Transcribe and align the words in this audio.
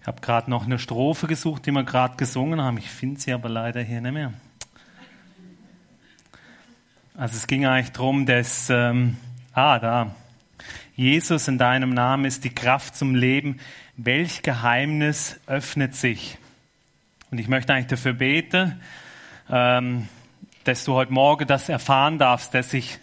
Ich 0.00 0.06
habe 0.06 0.20
gerade 0.20 0.50
noch 0.50 0.64
eine 0.64 0.78
Strophe 0.78 1.26
gesucht, 1.26 1.66
die 1.66 1.72
wir 1.72 1.84
gerade 1.84 2.16
gesungen 2.16 2.60
haben. 2.60 2.78
Ich 2.78 2.88
finde 2.88 3.20
sie 3.20 3.32
aber 3.32 3.48
leider 3.48 3.82
hier 3.82 4.00
nicht 4.00 4.12
mehr. 4.12 4.32
Also 7.14 7.36
es 7.36 7.46
ging 7.46 7.66
eigentlich 7.66 7.92
darum, 7.92 8.26
dass, 8.26 8.70
ähm, 8.70 9.16
ah, 9.52 9.78
da, 9.78 10.14
Jesus 10.94 11.48
in 11.48 11.58
deinem 11.58 11.90
Namen 11.90 12.24
ist 12.24 12.44
die 12.44 12.54
Kraft 12.54 12.96
zum 12.96 13.14
Leben. 13.14 13.58
Welch 13.96 14.42
Geheimnis 14.42 15.40
öffnet 15.46 15.94
sich? 15.94 16.38
Und 17.30 17.38
ich 17.38 17.48
möchte 17.48 17.74
eigentlich 17.74 17.88
dafür 17.88 18.14
beten, 18.14 18.80
ähm, 19.50 20.08
dass 20.64 20.84
du 20.84 20.94
heute 20.94 21.12
Morgen 21.12 21.46
das 21.46 21.68
erfahren 21.68 22.18
darfst, 22.18 22.54
dass 22.54 22.70
sich 22.70 22.98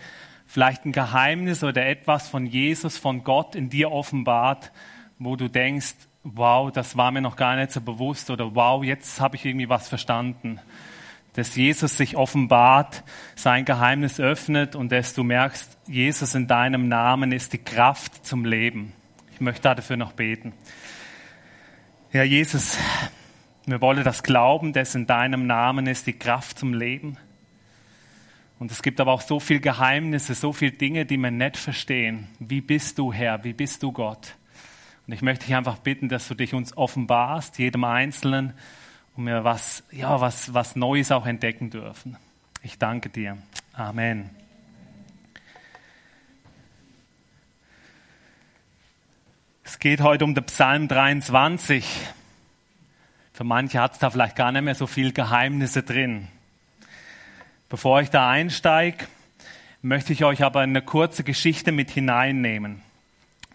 vielleicht 0.47 0.85
ein 0.85 0.91
Geheimnis 0.91 1.63
oder 1.63 1.85
etwas 1.85 2.29
von 2.29 2.45
Jesus, 2.45 2.97
von 2.97 3.23
Gott 3.23 3.55
in 3.55 3.69
dir 3.69 3.91
offenbart, 3.91 4.71
wo 5.19 5.35
du 5.35 5.49
denkst, 5.49 5.95
wow, 6.25 6.71
das 6.71 6.97
war 6.97 7.11
mir 7.11 7.21
noch 7.21 7.35
gar 7.35 7.55
nicht 7.55 7.71
so 7.71 7.79
bewusst 7.79 8.29
oder 8.31 8.55
wow, 8.55 8.83
jetzt 8.83 9.21
habe 9.21 9.35
ich 9.35 9.45
irgendwie 9.45 9.69
was 9.69 9.87
verstanden. 9.87 10.59
Dass 11.33 11.55
Jesus 11.55 11.97
sich 11.97 12.17
offenbart, 12.17 13.03
sein 13.35 13.63
Geheimnis 13.65 14.19
öffnet 14.19 14.75
und 14.75 14.91
dass 14.91 15.13
du 15.13 15.23
merkst, 15.23 15.77
Jesus 15.85 16.33
in 16.33 16.47
deinem 16.47 16.87
Namen 16.87 17.31
ist 17.31 17.53
die 17.53 17.59
Kraft 17.59 18.25
zum 18.25 18.43
Leben. 18.43 18.93
Ich 19.33 19.41
möchte 19.41 19.73
dafür 19.75 19.97
noch 19.97 20.13
beten. 20.13 20.53
Ja, 22.11 22.23
Jesus, 22.23 22.77
wir 23.65 23.81
wollen 23.81 24.03
das 24.03 24.23
glauben, 24.23 24.73
dass 24.73 24.95
in 24.95 25.05
deinem 25.05 25.45
Namen 25.45 25.85
ist 25.87 26.07
die 26.07 26.17
Kraft 26.17 26.57
zum 26.57 26.73
Leben. 26.73 27.17
Und 28.57 28.71
es 28.71 28.81
gibt 28.81 29.01
aber 29.01 29.11
auch 29.11 29.21
so 29.21 29.39
viele 29.41 29.59
Geheimnisse, 29.59 30.33
so 30.33 30.53
viele 30.53 30.71
Dinge, 30.71 31.05
die 31.05 31.17
wir 31.17 31.31
nicht 31.31 31.57
verstehen. 31.57 32.29
Wie 32.39 32.61
bist 32.61 32.97
du 32.97 33.11
Herr? 33.11 33.43
Wie 33.43 33.53
bist 33.53 33.83
du 33.83 33.91
Gott? 33.91 34.35
Und 35.07 35.13
ich 35.13 35.21
möchte 35.21 35.45
dich 35.45 35.55
einfach 35.55 35.77
bitten, 35.77 36.09
dass 36.09 36.27
du 36.27 36.35
dich 36.35 36.53
uns 36.53 36.75
offenbarst, 36.75 37.59
jedem 37.59 37.83
Einzelnen, 37.83 38.53
und 39.15 39.27
wir 39.27 39.43
was, 39.43 39.83
ja, 39.91 40.19
was, 40.19 40.53
was 40.53 40.75
Neues 40.75 41.11
auch 41.11 41.25
entdecken 41.25 41.69
dürfen. 41.69 42.17
Ich 42.63 42.77
danke 42.77 43.09
dir. 43.09 43.37
Amen. 43.73 44.29
Es 49.63 49.79
geht 49.79 50.01
heute 50.01 50.25
um 50.25 50.35
den 50.35 50.43
Psalm 50.45 50.87
23. 50.87 51.85
Für 53.33 53.43
manche 53.43 53.79
hat 53.79 53.93
es 53.93 53.99
da 53.99 54.09
vielleicht 54.09 54.35
gar 54.35 54.51
nicht 54.51 54.63
mehr 54.63 54.75
so 54.75 54.87
viel 54.87 55.11
Geheimnisse 55.11 55.83
drin. 55.83 56.27
Bevor 57.69 58.01
ich 58.01 58.09
da 58.09 58.29
einsteige, 58.29 59.05
möchte 59.81 60.13
ich 60.13 60.23
euch 60.23 60.43
aber 60.43 60.61
eine 60.61 60.81
kurze 60.81 61.23
Geschichte 61.23 61.71
mit 61.71 61.89
hineinnehmen. 61.89 62.81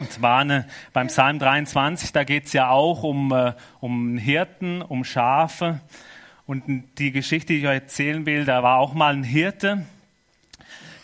Und 0.00 0.10
zwar 0.10 0.38
eine, 0.38 0.66
beim 0.94 1.08
Psalm 1.08 1.38
23, 1.38 2.10
da 2.12 2.24
geht 2.24 2.46
es 2.46 2.54
ja 2.54 2.70
auch 2.70 3.02
um, 3.02 3.32
äh, 3.32 3.52
um 3.80 4.16
Hirten, 4.16 4.80
um 4.80 5.04
Schafe. 5.04 5.80
Und 6.46 6.64
die 6.96 7.12
Geschichte, 7.12 7.52
die 7.52 7.58
ich 7.60 7.66
euch 7.66 7.74
erzählen 7.74 8.24
will, 8.24 8.46
da 8.46 8.62
war 8.62 8.78
auch 8.78 8.94
mal 8.94 9.12
ein 9.12 9.22
Hirte, 9.22 9.84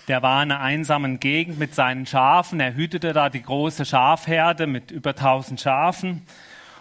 der 0.09 0.23
war 0.23 0.43
in 0.43 0.51
einer 0.51 0.63
einsamen 0.63 1.21
Gegend 1.21 1.59
mit 1.59 1.75
seinen 1.75 2.07
Schafen. 2.07 2.59
Er 2.59 2.75
hütete 2.75 3.13
da 3.13 3.29
die 3.29 3.43
große 3.43 3.85
Schafherde 3.85 4.67
mit 4.67 4.91
über 4.91 5.11
1000 5.11 5.61
Schafen. 5.61 6.23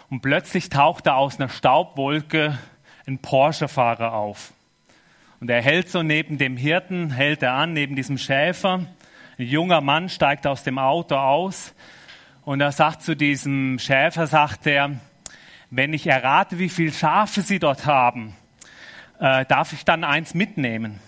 Und 0.08 0.22
plötzlich 0.22 0.70
tauchte 0.70 1.14
aus 1.14 1.38
einer 1.38 1.50
Staubwolke 1.50 2.56
ein 3.06 3.18
Porsche-Fahrer 3.18 4.14
auf. 4.14 4.54
Und 5.40 5.50
er 5.50 5.60
hält 5.60 5.90
so 5.90 6.02
neben 6.02 6.38
dem 6.38 6.56
Hirten, 6.56 7.10
hält 7.10 7.42
er 7.42 7.52
an, 7.52 7.74
neben 7.74 7.94
diesem 7.94 8.16
Schäfer. 8.16 8.86
Ein 9.38 9.46
junger 9.46 9.82
Mann 9.82 10.08
steigt 10.08 10.46
aus 10.46 10.62
dem 10.62 10.78
Auto 10.78 11.16
aus 11.16 11.74
und 12.46 12.60
er 12.60 12.70
sagt 12.70 13.02
zu 13.02 13.16
diesem 13.16 13.76
Schäfer, 13.80 14.28
sagt 14.28 14.68
er, 14.68 14.92
wenn 15.68 15.92
ich 15.92 16.06
errate, 16.06 16.60
wie 16.60 16.68
viele 16.68 16.92
Schafe 16.92 17.42
Sie 17.42 17.58
dort 17.58 17.86
haben, 17.86 18.36
äh, 19.18 19.44
darf 19.46 19.72
ich 19.72 19.84
dann 19.84 20.04
eins 20.04 20.32
mitnehmen? 20.32 21.00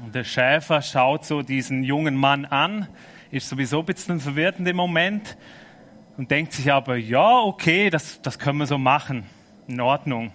Und 0.00 0.14
der 0.14 0.22
Schäfer 0.22 0.80
schaut 0.80 1.24
so 1.24 1.42
diesen 1.42 1.82
jungen 1.82 2.14
Mann 2.14 2.44
an, 2.44 2.86
ist 3.32 3.48
sowieso 3.48 3.80
ein 3.80 3.84
bisschen 3.84 4.20
verwirrt 4.20 4.60
in 4.60 4.64
dem 4.64 4.76
Moment 4.76 5.36
und 6.16 6.30
denkt 6.30 6.52
sich 6.52 6.72
aber, 6.72 6.96
ja, 6.96 7.40
okay, 7.40 7.90
das, 7.90 8.22
das 8.22 8.38
können 8.38 8.58
wir 8.58 8.66
so 8.66 8.78
machen, 8.78 9.26
in 9.66 9.80
Ordnung. 9.80 10.30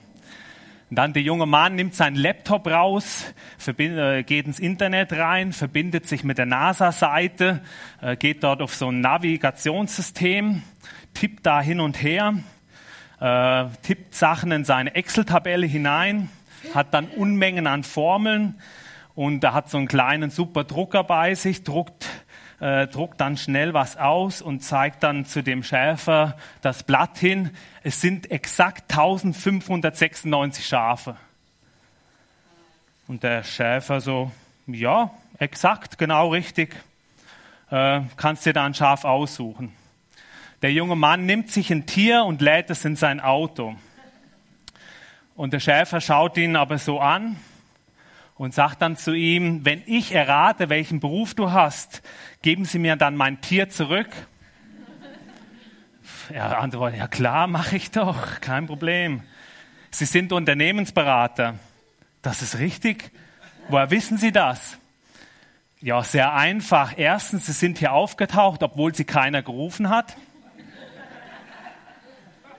Und 0.89 0.95
dann 0.95 1.11
der 1.11 1.21
junge 1.21 1.45
Mann 1.45 1.75
nimmt 1.75 1.95
seinen 1.95 2.15
Laptop 2.15 2.67
raus, 2.67 3.33
äh, 3.77 4.23
geht 4.23 4.45
ins 4.45 4.59
Internet 4.59 5.11
rein, 5.11 5.51
verbindet 5.51 6.07
sich 6.07 6.23
mit 6.23 6.37
der 6.37 6.45
NASA-Seite, 6.45 7.61
äh, 8.01 8.15
geht 8.15 8.43
dort 8.43 8.61
auf 8.61 8.73
so 8.73 8.89
ein 8.89 9.01
Navigationssystem, 9.01 10.63
tippt 11.13 11.45
da 11.45 11.59
hin 11.59 11.81
und 11.81 12.01
her, 12.01 12.35
äh, 13.19 13.65
tippt 13.81 14.15
Sachen 14.15 14.51
in 14.53 14.63
seine 14.63 14.95
Excel-Tabelle 14.95 15.67
hinein, 15.67 16.29
hat 16.73 16.93
dann 16.93 17.07
Unmengen 17.07 17.67
an 17.67 17.83
Formeln 17.83 18.55
und 19.13 19.43
er 19.43 19.53
hat 19.53 19.69
so 19.69 19.77
einen 19.77 19.89
kleinen 19.89 20.29
super 20.29 20.63
Drucker 20.63 21.03
bei 21.03 21.35
sich, 21.35 21.65
druckt 21.65 22.07
äh, 22.59 22.87
druckt 22.87 23.21
dann 23.21 23.37
schnell 23.37 23.73
was 23.73 23.97
aus 23.97 24.41
und 24.41 24.61
zeigt 24.61 25.03
dann 25.03 25.25
zu 25.25 25.43
dem 25.43 25.63
Schäfer 25.63 26.37
das 26.61 26.83
Blatt 26.83 27.17
hin. 27.17 27.51
Es 27.83 28.01
sind 28.01 28.31
exakt 28.31 28.91
1596 28.91 30.65
Schafe. 30.65 31.15
Und 33.07 33.23
der 33.23 33.43
Schäfer 33.43 34.01
so, 34.01 34.31
ja, 34.65 35.11
exakt, 35.37 35.97
genau 35.97 36.31
richtig. 36.31 36.75
Äh, 37.69 38.01
kannst 38.15 38.45
dir 38.45 38.53
da 38.53 38.65
ein 38.65 38.73
Schaf 38.73 39.05
aussuchen. 39.05 39.73
Der 40.61 40.71
junge 40.71 40.95
Mann 40.95 41.25
nimmt 41.25 41.51
sich 41.51 41.71
ein 41.71 41.85
Tier 41.85 42.23
und 42.23 42.41
lädt 42.41 42.69
es 42.69 42.83
in 42.83 42.95
sein 42.95 43.19
Auto. 43.19 43.75
Und 45.35 45.53
der 45.53 45.59
Schäfer 45.59 46.01
schaut 46.01 46.35
ihn 46.37 46.55
aber 46.55 46.79
so 46.79 46.99
an 46.99 47.37
und 48.37 48.53
sagt 48.53 48.81
dann 48.81 48.97
zu 48.97 49.13
ihm, 49.13 49.65
wenn 49.65 49.81
ich 49.85 50.13
errate, 50.13 50.69
welchen 50.69 50.99
Beruf 50.99 51.33
du 51.33 51.51
hast, 51.51 52.01
geben 52.41 52.65
Sie 52.65 52.79
mir 52.79 52.95
dann 52.95 53.15
mein 53.15 53.41
Tier 53.41 53.69
zurück? 53.69 54.09
Er 56.29 56.59
antwortet, 56.59 56.99
ja 56.99 57.07
klar, 57.07 57.47
mache 57.47 57.77
ich 57.77 57.91
doch, 57.91 58.41
kein 58.41 58.67
Problem. 58.67 59.23
Sie 59.91 60.05
sind 60.05 60.33
Unternehmensberater. 60.33 61.55
Das 62.21 62.41
ist 62.41 62.59
richtig. 62.59 63.11
Woher 63.69 63.89
wissen 63.91 64.17
Sie 64.17 64.31
das? 64.31 64.77
Ja, 65.79 66.03
sehr 66.03 66.33
einfach. 66.33 66.93
Erstens, 66.97 67.45
Sie 67.45 67.53
sind 67.53 67.77
hier 67.77 67.93
aufgetaucht, 67.93 68.61
obwohl 68.63 68.93
Sie 68.93 69.05
keiner 69.05 69.41
gerufen 69.41 69.89
hat. 69.89 70.17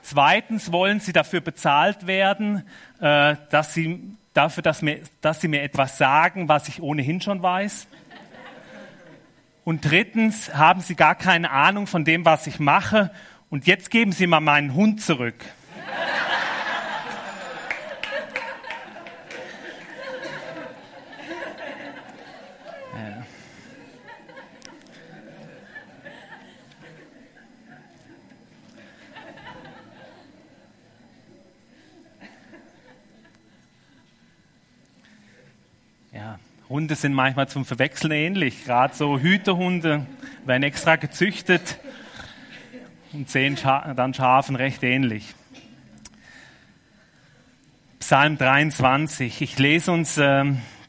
Zweitens 0.02 0.72
wollen 0.72 1.00
Sie 1.00 1.12
dafür 1.12 1.40
bezahlt 1.40 2.06
werden, 2.06 2.66
äh, 3.00 3.36
dass 3.50 3.74
Sie 3.74 4.16
dafür, 4.38 4.62
dass, 4.62 4.82
mir, 4.82 5.00
dass 5.20 5.40
Sie 5.40 5.48
mir 5.48 5.62
etwas 5.62 5.98
sagen, 5.98 6.48
was 6.48 6.68
ich 6.68 6.80
ohnehin 6.80 7.20
schon 7.20 7.42
weiß. 7.42 7.88
Und 9.64 9.84
drittens 9.84 10.54
haben 10.54 10.80
Sie 10.80 10.94
gar 10.94 11.16
keine 11.16 11.50
Ahnung 11.50 11.86
von 11.86 12.04
dem, 12.04 12.24
was 12.24 12.46
ich 12.46 12.60
mache. 12.60 13.10
Und 13.50 13.66
jetzt 13.66 13.90
geben 13.90 14.12
Sie 14.12 14.26
mal 14.26 14.40
meinen 14.40 14.74
Hund 14.74 15.02
zurück. 15.02 15.44
Hunde 36.68 36.96
sind 36.96 37.14
manchmal 37.14 37.48
zum 37.48 37.64
Verwechseln 37.64 38.12
ähnlich. 38.12 38.64
Gerade 38.64 38.94
so 38.94 39.18
Hüterhunde 39.18 40.06
werden 40.44 40.62
extra 40.62 40.96
gezüchtet 40.96 41.78
und 43.14 43.30
sehen 43.30 43.56
dann 43.62 44.12
Schafen 44.12 44.54
recht 44.54 44.82
ähnlich. 44.82 45.34
Psalm 48.00 48.36
23. 48.36 49.40
Ich 49.40 49.58
lese 49.58 49.92
uns 49.92 50.18
äh, 50.18 50.44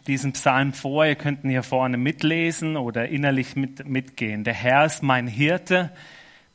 diesen 0.06 0.34
Psalm 0.34 0.74
vor. 0.74 1.06
Ihr 1.06 1.16
könnt 1.16 1.46
ihn 1.46 1.50
hier 1.50 1.64
vorne 1.64 1.96
mitlesen 1.96 2.76
oder 2.76 3.08
innerlich 3.08 3.56
mit, 3.56 3.88
mitgehen. 3.88 4.44
Der 4.44 4.54
Herr 4.54 4.84
ist 4.84 5.02
mein 5.02 5.28
Hirte. 5.28 5.92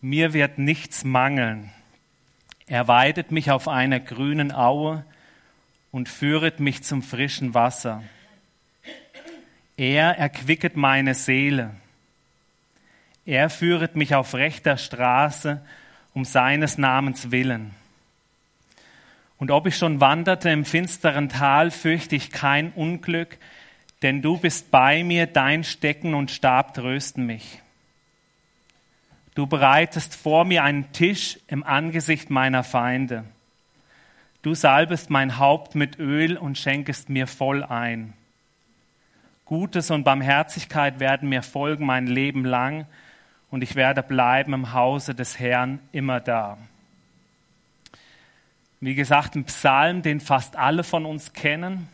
Mir 0.03 0.35
wird 0.35 0.59
nichts 0.59 1.03
mangeln. 1.03 1.71
Er 2.67 2.89
weidet 2.89 3.33
mich 3.33 3.51
auf 3.51 3.69
einer 3.69 4.01
grünen 4.01 4.53
Aue 4.53 5.07
und 5.91 6.11
führet 6.11 6.61
mich 6.61 6.83
zum 6.83 7.03
frischen 7.03 7.55
Wasser. 7.55 8.03
Er 9.77 10.19
erquicket 10.19 10.77
meine 10.77 11.15
Seele. 11.15 11.71
Er 13.27 13.51
führet 13.51 13.97
mich 13.97 14.15
auf 14.15 14.35
rechter 14.35 14.77
Straße 14.77 15.65
um 16.13 16.25
seines 16.25 16.79
Namens 16.79 17.33
willen. 17.33 17.75
Und 19.39 19.51
ob 19.51 19.67
ich 19.67 19.77
schon 19.77 20.01
wanderte 20.01 20.51
im 20.51 20.65
finsteren 20.65 21.29
Tal, 21.29 21.71
fürchte 21.73 22.15
ich 22.15 22.31
kein 22.31 22.73
Unglück, 22.73 23.37
denn 24.03 24.23
du 24.23 24.39
bist 24.39 24.71
bei 24.71 25.03
mir, 25.03 25.27
dein 25.27 25.65
Stecken 25.65 26.15
und 26.15 26.31
Stab 26.31 26.75
trösten 26.75 27.27
mich. 27.27 27.61
Du 29.35 29.49
bereitest 29.49 30.15
vor 30.15 30.45
mir 30.45 30.63
einen 30.63 30.93
Tisch 30.93 31.41
im 31.49 31.65
Angesicht 31.65 32.31
meiner 32.31 32.63
Feinde. 32.63 33.25
Du 34.43 34.55
salbest 34.55 35.11
mein 35.11 35.39
Haupt 35.39 35.75
mit 35.75 35.99
Öl 35.99 36.37
und 36.37 36.57
schenkest 36.57 37.09
mir 37.09 37.27
voll 37.27 37.65
ein. 37.65 38.13
Gutes 39.45 39.91
und 39.91 40.05
Barmherzigkeit 40.05 41.01
werden 41.01 41.29
mir 41.29 41.43
folgen 41.43 41.85
mein 41.85 42.07
Leben 42.07 42.45
lang 42.45 42.87
und 43.51 43.63
ich 43.63 43.75
werde 43.75 44.03
bleiben 44.03 44.55
im 44.55 44.73
Hause 44.73 45.15
des 45.15 45.39
Herrn 45.39 45.81
immer 45.93 46.21
da. 46.21 46.57
Wie 48.81 48.95
gesagt, 48.95 49.35
ein 49.35 49.45
Psalm, 49.45 50.03
den 50.03 50.21
fast 50.21 50.57
alle 50.57 50.83
von 50.83 51.05
uns 51.05 51.35
kennen. 51.35 51.89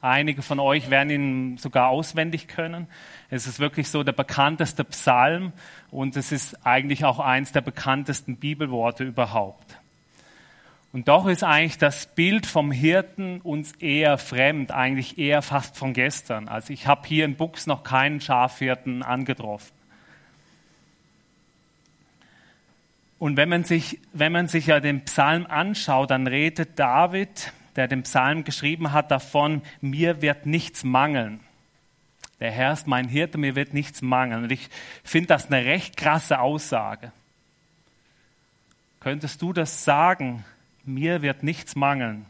Einige 0.00 0.42
von 0.42 0.58
euch 0.60 0.90
werden 0.90 1.10
ihn 1.10 1.56
sogar 1.58 1.88
auswendig 1.88 2.48
können. 2.48 2.86
Es 3.30 3.46
ist 3.46 3.60
wirklich 3.60 3.88
so 3.88 4.02
der 4.02 4.12
bekannteste 4.12 4.84
Psalm 4.84 5.52
und 5.90 6.16
es 6.16 6.32
ist 6.32 6.66
eigentlich 6.66 7.04
auch 7.04 7.18
eins 7.18 7.52
der 7.52 7.62
bekanntesten 7.62 8.36
Bibelworte 8.36 9.04
überhaupt. 9.04 9.78
Und 10.94 11.08
doch 11.08 11.26
ist 11.26 11.42
eigentlich 11.42 11.76
das 11.76 12.06
Bild 12.06 12.46
vom 12.46 12.70
Hirten 12.70 13.40
uns 13.40 13.72
eher 13.72 14.16
fremd, 14.16 14.70
eigentlich 14.70 15.18
eher 15.18 15.42
fast 15.42 15.76
von 15.76 15.92
gestern. 15.92 16.46
Also 16.46 16.72
ich 16.72 16.86
habe 16.86 17.08
hier 17.08 17.24
in 17.24 17.34
Buchs 17.34 17.66
noch 17.66 17.82
keinen 17.82 18.20
Schafhirten 18.20 19.02
angetroffen. 19.02 19.74
Und 23.18 23.36
wenn 23.36 23.48
man 23.48 23.64
sich, 23.64 23.98
wenn 24.12 24.30
man 24.30 24.46
sich 24.46 24.68
ja 24.68 24.78
den 24.78 25.04
Psalm 25.04 25.46
anschaut, 25.46 26.12
dann 26.12 26.28
redet 26.28 26.78
David, 26.78 27.52
der 27.74 27.88
den 27.88 28.04
Psalm 28.04 28.44
geschrieben 28.44 28.92
hat, 28.92 29.10
davon, 29.10 29.62
mir 29.80 30.22
wird 30.22 30.46
nichts 30.46 30.84
mangeln. 30.84 31.40
Der 32.38 32.52
Herr 32.52 32.72
ist 32.72 32.86
mein 32.86 33.08
Hirte, 33.08 33.36
mir 33.36 33.56
wird 33.56 33.74
nichts 33.74 34.00
mangeln. 34.00 34.44
Und 34.44 34.52
ich 34.52 34.70
finde 35.02 35.26
das 35.26 35.50
eine 35.50 35.64
recht 35.64 35.96
krasse 35.96 36.38
Aussage. 36.38 37.10
Könntest 39.00 39.42
du 39.42 39.52
das 39.52 39.82
sagen? 39.82 40.44
Mir 40.84 41.22
wird 41.22 41.42
nichts 41.42 41.76
mangeln. 41.76 42.26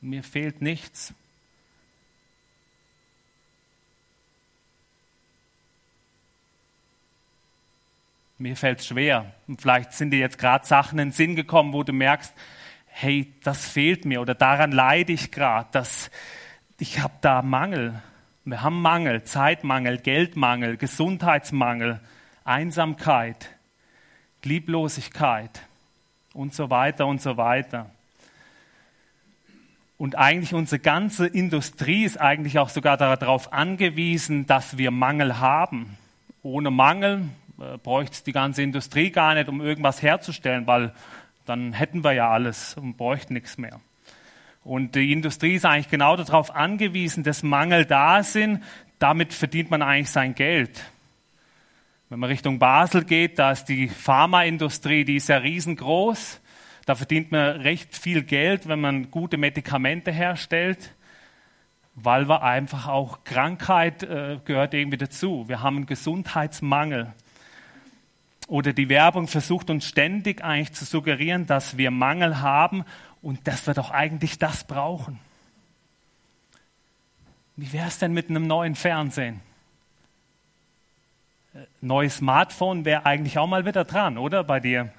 Mir 0.00 0.22
fehlt 0.22 0.62
nichts. 0.62 1.12
Mir 8.38 8.56
fällt 8.56 8.80
es 8.80 8.86
schwer. 8.86 9.34
Und 9.46 9.60
vielleicht 9.60 9.92
sind 9.92 10.10
dir 10.12 10.20
jetzt 10.20 10.38
gerade 10.38 10.66
Sachen 10.66 10.98
in 10.98 11.08
den 11.08 11.12
Sinn 11.12 11.36
gekommen, 11.36 11.72
wo 11.72 11.82
du 11.82 11.92
merkst, 11.92 12.32
hey, 12.86 13.34
das 13.42 13.68
fehlt 13.68 14.04
mir 14.04 14.20
oder 14.20 14.34
daran 14.34 14.72
leide 14.72 15.12
ich 15.12 15.30
gerade, 15.30 15.68
dass 15.72 16.10
ich 16.78 17.00
habe 17.00 17.14
da 17.20 17.42
Mangel. 17.42 18.00
Wir 18.44 18.62
haben 18.62 18.80
Mangel, 18.80 19.24
Zeitmangel, 19.24 19.98
Geldmangel, 19.98 20.76
Gesundheitsmangel, 20.78 22.00
Einsamkeit, 22.44 23.50
Lieblosigkeit 24.44 25.67
und 26.38 26.54
so 26.54 26.70
weiter 26.70 27.06
und 27.06 27.20
so 27.20 27.36
weiter. 27.36 27.90
Und 29.96 30.16
eigentlich 30.16 30.54
unsere 30.54 30.78
ganze 30.78 31.26
Industrie 31.26 32.04
ist 32.04 32.20
eigentlich 32.20 32.60
auch 32.60 32.68
sogar 32.68 32.96
darauf 32.96 33.52
angewiesen, 33.52 34.46
dass 34.46 34.78
wir 34.78 34.92
Mangel 34.92 35.40
haben. 35.40 35.98
Ohne 36.44 36.70
Mangel 36.70 37.24
äh, 37.60 37.76
bräuchte 37.78 38.12
es 38.12 38.22
die 38.22 38.30
ganze 38.30 38.62
Industrie 38.62 39.10
gar 39.10 39.34
nicht, 39.34 39.48
um 39.48 39.60
irgendwas 39.60 40.00
herzustellen, 40.00 40.68
weil 40.68 40.94
dann 41.44 41.72
hätten 41.72 42.04
wir 42.04 42.12
ja 42.12 42.30
alles 42.30 42.74
und 42.74 42.96
bräuchten 42.96 43.34
nichts 43.34 43.58
mehr. 43.58 43.80
Und 44.62 44.94
die 44.94 45.12
Industrie 45.12 45.54
ist 45.54 45.64
eigentlich 45.64 45.88
genau 45.88 46.14
darauf 46.14 46.54
angewiesen, 46.54 47.24
dass 47.24 47.42
Mangel 47.42 47.84
da 47.84 48.22
sind. 48.22 48.62
Damit 49.00 49.32
verdient 49.32 49.70
man 49.70 49.82
eigentlich 49.82 50.10
sein 50.10 50.36
Geld. 50.36 50.84
Wenn 52.10 52.20
man 52.20 52.30
Richtung 52.30 52.58
Basel 52.58 53.04
geht, 53.04 53.38
da 53.38 53.50
ist 53.50 53.66
die 53.66 53.88
Pharmaindustrie, 53.88 55.04
die 55.04 55.16
ist 55.16 55.28
ja 55.28 55.36
riesengroß. 55.36 56.40
Da 56.86 56.94
verdient 56.94 57.32
man 57.32 57.60
recht 57.60 57.98
viel 57.98 58.22
Geld, 58.22 58.66
wenn 58.66 58.80
man 58.80 59.10
gute 59.10 59.36
Medikamente 59.36 60.10
herstellt, 60.10 60.94
weil 61.94 62.26
wir 62.26 62.42
einfach 62.42 62.88
auch 62.88 63.24
Krankheit 63.24 64.04
äh, 64.04 64.38
gehört 64.46 64.72
irgendwie 64.72 64.96
dazu. 64.96 65.48
Wir 65.48 65.60
haben 65.60 65.76
einen 65.76 65.86
Gesundheitsmangel 65.86 67.12
oder 68.46 68.72
die 68.72 68.88
Werbung 68.88 69.28
versucht 69.28 69.68
uns 69.68 69.84
ständig 69.84 70.42
eigentlich 70.42 70.72
zu 70.72 70.86
suggerieren, 70.86 71.46
dass 71.46 71.76
wir 71.76 71.90
Mangel 71.90 72.40
haben 72.40 72.84
und 73.20 73.46
dass 73.46 73.66
wir 73.66 73.74
doch 73.74 73.90
eigentlich 73.90 74.38
das 74.38 74.64
brauchen. 74.64 75.20
Wie 77.56 77.70
wäre 77.74 77.88
es 77.88 77.98
denn 77.98 78.14
mit 78.14 78.30
einem 78.30 78.46
neuen 78.46 78.76
Fernsehen? 78.76 79.42
Neues 81.80 82.16
Smartphone 82.16 82.84
wäre 82.84 83.06
eigentlich 83.06 83.38
auch 83.38 83.46
mal 83.46 83.64
wieder 83.64 83.84
dran, 83.84 84.18
oder 84.18 84.42
bei 84.44 84.60
dir? 84.60 84.92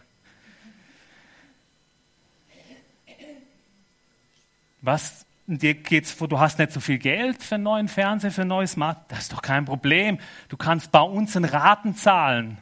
Was 4.81 5.25
dir 5.45 5.73
geht's 5.73 6.11
vor, 6.11 6.27
du 6.27 6.39
hast 6.39 6.59
nicht 6.59 6.71
so 6.71 6.79
viel 6.79 6.99
Geld 6.99 7.43
für 7.43 7.55
einen 7.55 7.63
neuen 7.65 7.87
Fernseher, 7.87 8.31
für 8.31 8.43
ein 8.43 8.47
neues 8.47 8.73
Smartphone? 8.73 9.05
Das 9.09 9.19
ist 9.19 9.33
doch 9.33 9.41
kein 9.41 9.65
Problem. 9.65 10.19
Du 10.47 10.57
kannst 10.57 10.91
bei 10.91 11.01
uns 11.01 11.35
in 11.35 11.43
Raten 11.43 11.95
zahlen. 11.95 12.57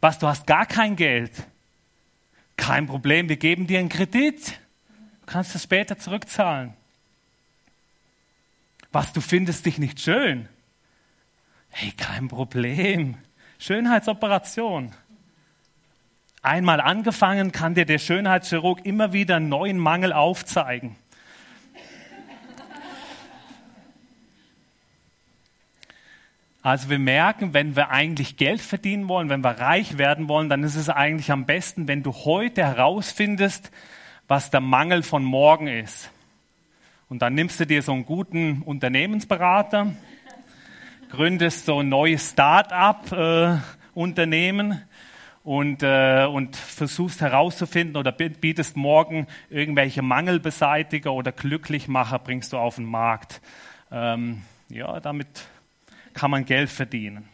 Was, 0.00 0.18
du 0.18 0.26
hast 0.26 0.46
gar 0.46 0.64
kein 0.64 0.96
Geld? 0.96 1.32
Kein 2.56 2.86
Problem, 2.86 3.28
wir 3.28 3.36
geben 3.36 3.66
dir 3.66 3.78
einen 3.78 3.88
Kredit. 3.88 4.58
Du 5.20 5.26
kannst 5.26 5.54
es 5.54 5.62
später 5.62 5.98
zurückzahlen. 5.98 6.74
Was, 8.92 9.12
du 9.12 9.20
findest 9.20 9.66
dich 9.66 9.78
nicht 9.78 10.00
schön? 10.00 10.48
Hey, 11.70 11.92
kein 11.92 12.28
Problem. 12.28 13.16
Schönheitsoperation. 13.58 14.92
Einmal 16.42 16.80
angefangen 16.80 17.52
kann 17.52 17.74
dir 17.74 17.84
der 17.84 17.98
Schönheitschirurg 17.98 18.84
immer 18.84 19.12
wieder 19.12 19.36
einen 19.36 19.48
neuen 19.48 19.78
Mangel 19.78 20.12
aufzeigen. 20.12 20.96
Also 26.62 26.90
wir 26.90 26.98
merken, 26.98 27.54
wenn 27.54 27.74
wir 27.74 27.88
eigentlich 27.88 28.36
Geld 28.36 28.60
verdienen 28.60 29.08
wollen, 29.08 29.30
wenn 29.30 29.42
wir 29.42 29.58
reich 29.58 29.96
werden 29.96 30.28
wollen, 30.28 30.50
dann 30.50 30.62
ist 30.62 30.76
es 30.76 30.90
eigentlich 30.90 31.30
am 31.30 31.46
besten, 31.46 31.88
wenn 31.88 32.02
du 32.02 32.12
heute 32.12 32.62
herausfindest, 32.62 33.70
was 34.28 34.50
der 34.50 34.60
Mangel 34.60 35.02
von 35.02 35.24
morgen 35.24 35.68
ist. 35.68 36.10
Und 37.08 37.22
dann 37.22 37.34
nimmst 37.34 37.60
du 37.60 37.66
dir 37.66 37.82
so 37.82 37.92
einen 37.92 38.04
guten 38.04 38.60
Unternehmensberater, 38.62 39.94
gründest 41.10 41.66
so 41.66 41.80
ein 41.80 41.88
neues 41.88 42.30
Start-up-Unternehmen 42.30 44.72
äh, 44.72 44.76
und, 45.42 45.82
äh, 45.82 46.24
und 46.24 46.54
versuchst 46.54 47.20
herauszufinden 47.20 47.96
oder 47.96 48.12
bietest 48.12 48.76
morgen 48.76 49.26
irgendwelche 49.50 50.02
Mangelbeseitiger 50.02 51.12
oder 51.12 51.32
Glücklichmacher 51.32 52.20
bringst 52.20 52.52
du 52.52 52.58
auf 52.58 52.76
den 52.76 52.84
Markt. 52.84 53.40
Ähm, 53.90 54.42
ja, 54.68 55.00
damit 55.00 55.26
kann 56.14 56.30
man 56.30 56.44
Geld 56.44 56.70
verdienen. 56.70 57.28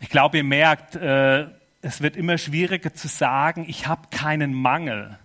Ich 0.00 0.10
glaube, 0.10 0.36
ihr 0.36 0.44
merkt, 0.44 0.96
äh, 0.96 1.46
es 1.80 2.02
wird 2.02 2.14
immer 2.16 2.36
schwieriger 2.36 2.92
zu 2.92 3.08
sagen, 3.08 3.64
ich 3.68 3.86
habe 3.86 4.08
keinen 4.10 4.52
Mangel. 4.52 5.18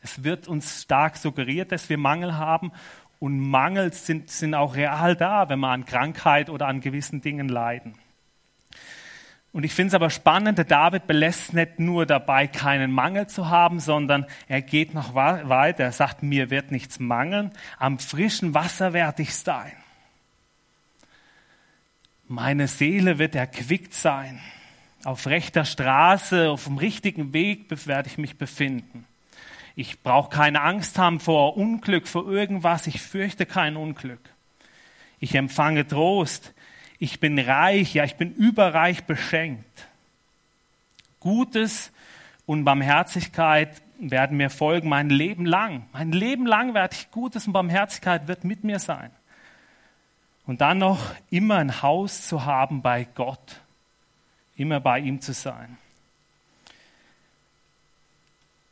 Es 0.00 0.22
wird 0.24 0.46
uns 0.48 0.82
stark 0.82 1.16
suggeriert, 1.16 1.72
dass 1.72 1.88
wir 1.88 1.98
Mangel 1.98 2.36
haben 2.36 2.72
und 3.22 3.38
Mangel 3.38 3.92
sind, 3.92 4.32
sind 4.32 4.52
auch 4.52 4.74
real 4.74 5.14
da, 5.14 5.48
wenn 5.48 5.60
wir 5.60 5.68
an 5.68 5.84
Krankheit 5.84 6.50
oder 6.50 6.66
an 6.66 6.80
gewissen 6.80 7.20
Dingen 7.20 7.48
leiden. 7.48 7.94
Und 9.52 9.62
ich 9.62 9.72
finde 9.72 9.90
es 9.90 9.94
aber 9.94 10.10
spannend, 10.10 10.58
der 10.58 10.64
David 10.64 11.06
belässt 11.06 11.52
nicht 11.52 11.78
nur 11.78 12.04
dabei, 12.04 12.48
keinen 12.48 12.90
Mangel 12.90 13.28
zu 13.28 13.48
haben, 13.48 13.78
sondern 13.78 14.26
er 14.48 14.60
geht 14.60 14.92
noch 14.92 15.14
weiter. 15.14 15.84
Er 15.84 15.92
sagt, 15.92 16.24
mir 16.24 16.50
wird 16.50 16.72
nichts 16.72 16.98
mangeln, 16.98 17.52
am 17.78 18.00
frischen 18.00 18.54
Wasser 18.54 18.92
werde 18.92 19.22
ich 19.22 19.36
sein. 19.36 19.72
Meine 22.26 22.66
Seele 22.66 23.20
wird 23.20 23.36
erquickt 23.36 23.94
sein. 23.94 24.40
Auf 25.04 25.28
rechter 25.28 25.64
Straße, 25.64 26.50
auf 26.50 26.64
dem 26.64 26.76
richtigen 26.76 27.32
Weg 27.32 27.68
werde 27.86 28.08
ich 28.08 28.18
mich 28.18 28.36
befinden. 28.36 29.06
Ich 29.74 30.02
brauche 30.02 30.30
keine 30.30 30.60
Angst 30.60 30.98
haben 30.98 31.20
vor 31.20 31.56
Unglück, 31.56 32.06
vor 32.06 32.28
irgendwas. 32.28 32.86
Ich 32.86 33.00
fürchte 33.00 33.46
kein 33.46 33.76
Unglück. 33.76 34.20
Ich 35.18 35.34
empfange 35.34 35.86
Trost. 35.86 36.52
Ich 36.98 37.20
bin 37.20 37.38
reich, 37.38 37.94
ja, 37.94 38.04
ich 38.04 38.16
bin 38.16 38.32
überreich 38.34 39.04
beschenkt. 39.04 39.88
Gutes 41.20 41.92
und 42.46 42.64
Barmherzigkeit 42.64 43.82
werden 43.98 44.36
mir 44.36 44.50
folgen 44.50 44.88
mein 44.88 45.10
Leben 45.10 45.46
lang. 45.46 45.86
Mein 45.92 46.12
Leben 46.12 46.46
lang 46.46 46.74
werde 46.74 46.96
ich 46.96 47.10
Gutes 47.10 47.46
und 47.46 47.52
Barmherzigkeit 47.52 48.28
wird 48.28 48.44
mit 48.44 48.64
mir 48.64 48.78
sein. 48.78 49.10
Und 50.46 50.60
dann 50.60 50.78
noch 50.78 51.14
immer 51.30 51.56
ein 51.56 51.82
Haus 51.82 52.26
zu 52.26 52.44
haben 52.44 52.82
bei 52.82 53.06
Gott, 53.14 53.60
immer 54.56 54.80
bei 54.80 54.98
ihm 54.98 55.20
zu 55.20 55.32
sein. 55.32 55.78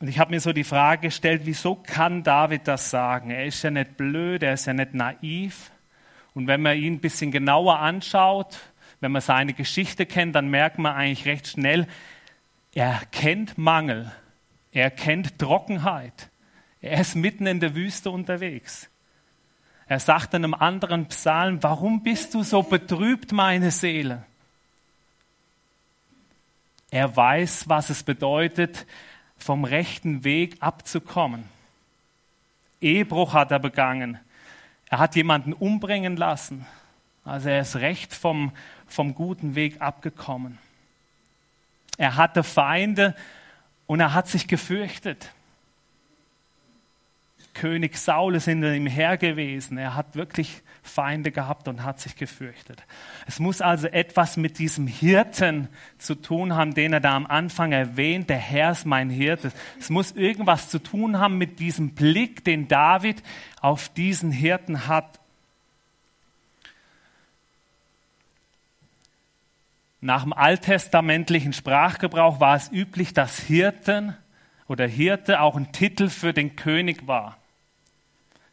Und 0.00 0.08
ich 0.08 0.18
habe 0.18 0.30
mir 0.30 0.40
so 0.40 0.54
die 0.54 0.64
Frage 0.64 1.08
gestellt, 1.08 1.42
wieso 1.44 1.74
kann 1.74 2.22
David 2.22 2.66
das 2.66 2.88
sagen? 2.88 3.30
Er 3.30 3.44
ist 3.44 3.62
ja 3.62 3.70
nicht 3.70 3.98
blöd, 3.98 4.42
er 4.42 4.54
ist 4.54 4.66
ja 4.66 4.72
nicht 4.72 4.94
naiv. 4.94 5.70
Und 6.32 6.46
wenn 6.46 6.62
man 6.62 6.78
ihn 6.78 6.94
ein 6.94 7.00
bisschen 7.00 7.30
genauer 7.30 7.78
anschaut, 7.78 8.58
wenn 9.00 9.12
man 9.12 9.20
seine 9.20 9.52
Geschichte 9.52 10.06
kennt, 10.06 10.34
dann 10.34 10.48
merkt 10.48 10.78
man 10.78 10.94
eigentlich 10.94 11.26
recht 11.26 11.48
schnell, 11.48 11.86
er 12.72 13.00
kennt 13.12 13.58
Mangel, 13.58 14.10
er 14.72 14.90
kennt 14.90 15.38
Trockenheit, 15.38 16.30
er 16.80 17.00
ist 17.00 17.14
mitten 17.14 17.46
in 17.46 17.60
der 17.60 17.74
Wüste 17.74 18.10
unterwegs. 18.10 18.88
Er 19.86 19.98
sagt 19.98 20.32
in 20.34 20.44
einem 20.44 20.54
anderen 20.54 21.06
Psalm, 21.08 21.62
warum 21.62 22.02
bist 22.02 22.32
du 22.32 22.42
so 22.42 22.62
betrübt, 22.62 23.32
meine 23.32 23.70
Seele? 23.70 24.24
Er 26.90 27.14
weiß, 27.14 27.68
was 27.68 27.90
es 27.90 28.02
bedeutet, 28.02 28.86
vom 29.42 29.64
rechten 29.64 30.24
Weg 30.24 30.56
abzukommen. 30.60 31.44
Ehebruch 32.80 33.34
hat 33.34 33.50
er 33.50 33.58
begangen. 33.58 34.18
Er 34.88 34.98
hat 34.98 35.16
jemanden 35.16 35.52
umbringen 35.52 36.16
lassen. 36.16 36.66
Also 37.24 37.48
er 37.48 37.60
ist 37.60 37.76
recht 37.76 38.14
vom, 38.14 38.52
vom 38.86 39.14
guten 39.14 39.54
Weg 39.54 39.80
abgekommen. 39.80 40.58
Er 41.96 42.16
hatte 42.16 42.42
Feinde 42.42 43.14
und 43.86 44.00
er 44.00 44.14
hat 44.14 44.28
sich 44.28 44.48
gefürchtet. 44.48 45.32
König 47.60 47.98
Saul 47.98 48.36
ist 48.36 48.46
hinter 48.46 48.72
ihm 48.72 48.86
her 48.86 49.18
gewesen. 49.18 49.76
Er 49.76 49.94
hat 49.94 50.16
wirklich 50.16 50.62
Feinde 50.82 51.30
gehabt 51.30 51.68
und 51.68 51.84
hat 51.84 52.00
sich 52.00 52.16
gefürchtet. 52.16 52.82
Es 53.26 53.38
muss 53.38 53.60
also 53.60 53.86
etwas 53.86 54.38
mit 54.38 54.58
diesem 54.58 54.86
Hirten 54.86 55.68
zu 55.98 56.14
tun 56.14 56.54
haben, 56.54 56.72
den 56.72 56.94
er 56.94 57.00
da 57.00 57.14
am 57.14 57.26
Anfang 57.26 57.72
erwähnt. 57.72 58.30
Der 58.30 58.38
Herr 58.38 58.70
ist 58.70 58.86
mein 58.86 59.10
Hirte. 59.10 59.52
Es 59.78 59.90
muss 59.90 60.12
irgendwas 60.12 60.70
zu 60.70 60.78
tun 60.78 61.18
haben 61.18 61.36
mit 61.36 61.60
diesem 61.60 61.90
Blick, 61.90 62.46
den 62.46 62.66
David 62.66 63.22
auf 63.60 63.90
diesen 63.90 64.32
Hirten 64.32 64.86
hat. 64.86 65.20
Nach 70.00 70.22
dem 70.22 70.32
alttestamentlichen 70.32 71.52
Sprachgebrauch 71.52 72.40
war 72.40 72.56
es 72.56 72.72
üblich, 72.72 73.12
dass 73.12 73.38
Hirten 73.38 74.16
oder 74.66 74.86
Hirte 74.86 75.42
auch 75.42 75.56
ein 75.56 75.72
Titel 75.72 76.08
für 76.08 76.32
den 76.32 76.56
König 76.56 77.06
war 77.06 77.36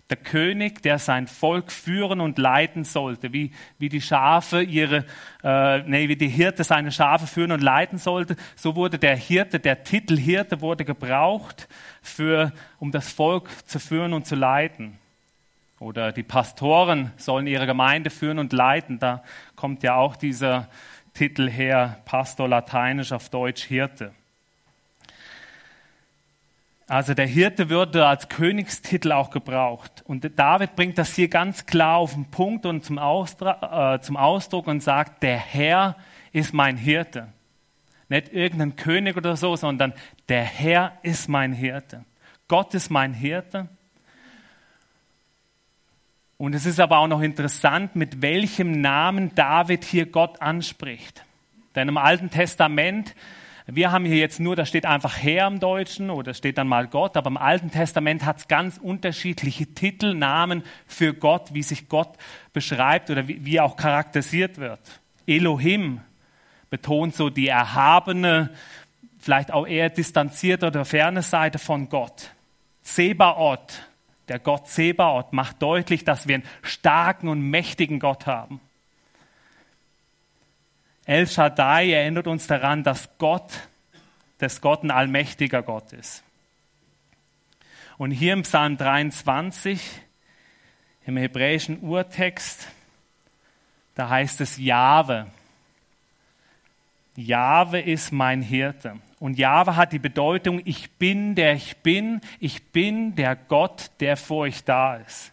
der 0.09 0.17
König, 0.17 0.81
der 0.81 0.99
sein 0.99 1.27
Volk 1.27 1.71
führen 1.71 2.21
und 2.21 2.37
leiten 2.37 2.85
sollte, 2.85 3.33
wie, 3.33 3.51
wie 3.77 3.89
die 3.89 4.01
Schafe 4.01 4.61
ihre, 4.61 5.05
äh, 5.43 5.79
nee, 5.79 6.07
wie 6.07 6.15
die 6.15 6.29
Hirte 6.29 6.63
seine 6.63 6.91
Schafe 6.91 7.27
führen 7.27 7.51
und 7.51 7.61
leiten 7.61 7.97
sollte, 7.97 8.37
so 8.55 8.75
wurde 8.75 8.99
der 8.99 9.17
Hirte, 9.17 9.59
der 9.59 9.83
Titel 9.83 10.17
Hirte 10.17 10.61
wurde 10.61 10.85
gebraucht 10.85 11.67
für, 12.01 12.53
um 12.79 12.91
das 12.91 13.11
Volk 13.11 13.49
zu 13.67 13.79
führen 13.79 14.13
und 14.13 14.25
zu 14.25 14.35
leiten. 14.35 14.97
Oder 15.79 16.11
die 16.11 16.23
Pastoren 16.23 17.11
sollen 17.17 17.45
ihre 17.45 17.67
Gemeinde 17.67 18.09
führen 18.09 18.39
und 18.39 18.53
leiten. 18.53 18.99
Da 18.99 19.23
kommt 19.55 19.83
ja 19.83 19.95
auch 19.95 20.15
dieser 20.15 20.69
Titel 21.13 21.49
her, 21.49 22.01
Pastor 22.05 22.47
lateinisch 22.47 23.11
auf 23.11 23.29
Deutsch 23.29 23.63
Hirte. 23.63 24.13
Also 26.89 27.13
der 27.13 27.27
Hirte 27.27 27.69
würde 27.69 28.07
als 28.07 28.29
Königstitel 28.29 29.11
auch 29.11 29.29
gebraucht. 29.29 30.03
Und 30.05 30.39
David 30.39 30.77
bringt 30.77 30.97
das 30.97 31.13
hier 31.13 31.27
ganz 31.27 31.65
klar 31.65 31.97
auf 31.97 32.13
den 32.13 32.25
Punkt 32.25 32.65
und 32.65 32.85
zum, 32.85 32.97
Ausdruck, 32.97 33.57
äh, 33.61 33.99
zum 33.99 34.15
Ausdruck 34.15 34.67
und 34.67 34.81
sagt, 34.81 35.21
der 35.21 35.37
Herr 35.37 35.97
ist 36.31 36.53
mein 36.53 36.77
Hirte. 36.77 37.27
Nicht 38.07 38.31
irgendein 38.31 38.77
König 38.77 39.17
oder 39.17 39.35
so, 39.35 39.57
sondern 39.57 39.93
der 40.29 40.43
Herr 40.43 40.93
ist 41.01 41.27
mein 41.27 41.51
Hirte. 41.51 42.05
Gott 42.47 42.73
ist 42.73 42.89
mein 42.89 43.13
Hirte. 43.13 43.67
Und 46.37 46.55
es 46.55 46.65
ist 46.65 46.79
aber 46.79 46.99
auch 46.99 47.07
noch 47.07 47.21
interessant, 47.21 47.97
mit 47.97 48.21
welchem 48.21 48.79
Namen 48.79 49.35
David 49.35 49.83
hier 49.83 50.05
Gott 50.05 50.41
anspricht. 50.41 51.25
Denn 51.75 51.89
im 51.89 51.97
Alten 51.97 52.29
Testament 52.29 53.13
wir 53.69 53.91
haben 53.91 54.05
hier 54.05 54.17
jetzt 54.17 54.39
nur, 54.39 54.55
da 54.55 54.65
steht 54.65 54.85
einfach 54.85 55.17
Herr 55.17 55.45
im 55.45 55.59
Deutschen 55.59 56.09
oder 56.09 56.33
steht 56.33 56.57
dann 56.57 56.69
mal 56.69 56.87
Gott, 56.87 57.17
aber 57.17 57.29
im 57.29 57.35
Alten 57.35 57.69
Testament 57.69 58.25
hat 58.25 58.37
es 58.37 58.47
ganz 58.47 58.77
unterschiedliche 58.77 59.67
Titel, 59.73 60.13
Namen 60.13 60.63
für 60.87 61.13
Gott, 61.13 61.53
wie 61.53 61.63
sich 61.63 61.89
Gott 61.89 62.15
beschreibt 62.53 63.09
oder 63.09 63.27
wie, 63.27 63.43
wie 63.43 63.59
auch 63.59 63.75
charakterisiert 63.75 64.57
wird. 64.57 64.79
Elohim 65.25 65.99
betont 66.69 67.13
so 67.15 67.29
die 67.29 67.49
erhabene, 67.49 68.51
vielleicht 69.19 69.51
auch 69.51 69.67
eher 69.67 69.89
distanzierte 69.89 70.67
oder 70.67 70.85
ferne 70.85 71.21
Seite 71.21 71.59
von 71.59 71.89
Gott. 71.89 72.31
Zebaoth, 72.83 73.83
der 74.29 74.39
Gott 74.39 74.69
Zebaoth, 74.69 75.33
macht 75.33 75.61
deutlich, 75.61 76.05
dass 76.05 76.29
wir 76.29 76.35
einen 76.35 76.45
starken 76.61 77.27
und 77.27 77.41
mächtigen 77.41 77.99
Gott 77.99 78.27
haben. 78.27 78.61
El 81.07 81.25
Shaddai 81.25 81.93
erinnert 81.93 82.27
uns 82.27 82.47
daran, 82.47 82.83
dass 82.83 83.09
Gott, 83.17 83.69
dass 84.39 84.59
Gott 84.59 84.83
ein 84.83 84.91
allmächtiger 84.91 85.63
Gott 85.63 85.93
ist. 85.93 86.21
Und 87.97 88.11
hier 88.11 88.33
im 88.33 88.41
Psalm 88.41 88.75
23, 88.75 89.81
im 91.05 91.15
hebräischen 91.15 91.79
Urtext, 91.79 92.67
da 93.95 94.09
heißt 94.09 94.41
es 94.41 94.57
Jahwe. 94.57 95.27
Jahwe 97.15 97.79
ist 97.79 98.11
mein 98.11 98.41
Hirte. 98.41 98.97
Und 99.17 99.37
Jahwe 99.37 99.77
hat 99.77 99.93
die 99.93 99.99
Bedeutung, 99.99 100.61
ich 100.65 100.91
bin 100.91 101.35
der 101.35 101.53
ich 101.53 101.77
bin, 101.77 102.19
ich 102.41 102.65
bin 102.65 103.15
der 103.15 103.37
Gott, 103.37 103.91
der 104.01 104.17
vor 104.17 104.39
euch 104.39 104.65
da 104.65 104.97
ist. 104.97 105.31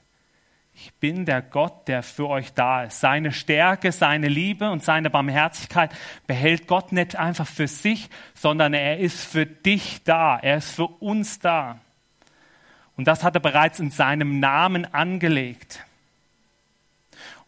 Ich 0.74 0.92
bin 0.94 1.24
der 1.24 1.40
Gott, 1.40 1.86
der 1.86 2.02
für 2.02 2.28
euch 2.28 2.52
da 2.52 2.84
ist. 2.84 3.00
Seine 3.00 3.30
Stärke, 3.32 3.92
seine 3.92 4.28
Liebe 4.28 4.70
und 4.70 4.82
seine 4.82 5.08
Barmherzigkeit 5.08 5.90
behält 6.26 6.66
Gott 6.66 6.92
nicht 6.92 7.16
einfach 7.16 7.46
für 7.46 7.68
sich, 7.68 8.10
sondern 8.34 8.74
er 8.74 8.98
ist 8.98 9.24
für 9.24 9.46
dich 9.46 10.02
da. 10.02 10.38
Er 10.38 10.56
ist 10.58 10.72
für 10.72 10.86
uns 10.86 11.38
da. 11.38 11.78
Und 12.96 13.06
das 13.06 13.22
hat 13.22 13.34
er 13.36 13.40
bereits 13.40 13.80
in 13.80 13.90
seinem 13.90 14.40
Namen 14.40 14.92
angelegt. 14.92 15.84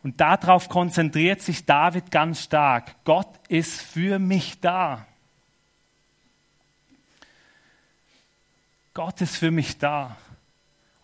Und 0.03 0.21
darauf 0.21 0.69
konzentriert 0.69 1.43
sich 1.43 1.67
David 1.67 2.13
ganz 2.13 2.45
stark. 2.45 2.95
Gott 3.05 3.29
ist 3.49 3.83
für 3.83 4.21
mich 4.21 4.61
da. 4.61 5.05
Gott 8.95 9.21
ist 9.21 9.37
für 9.37 9.51
mich 9.51 9.79
da. 9.79 10.17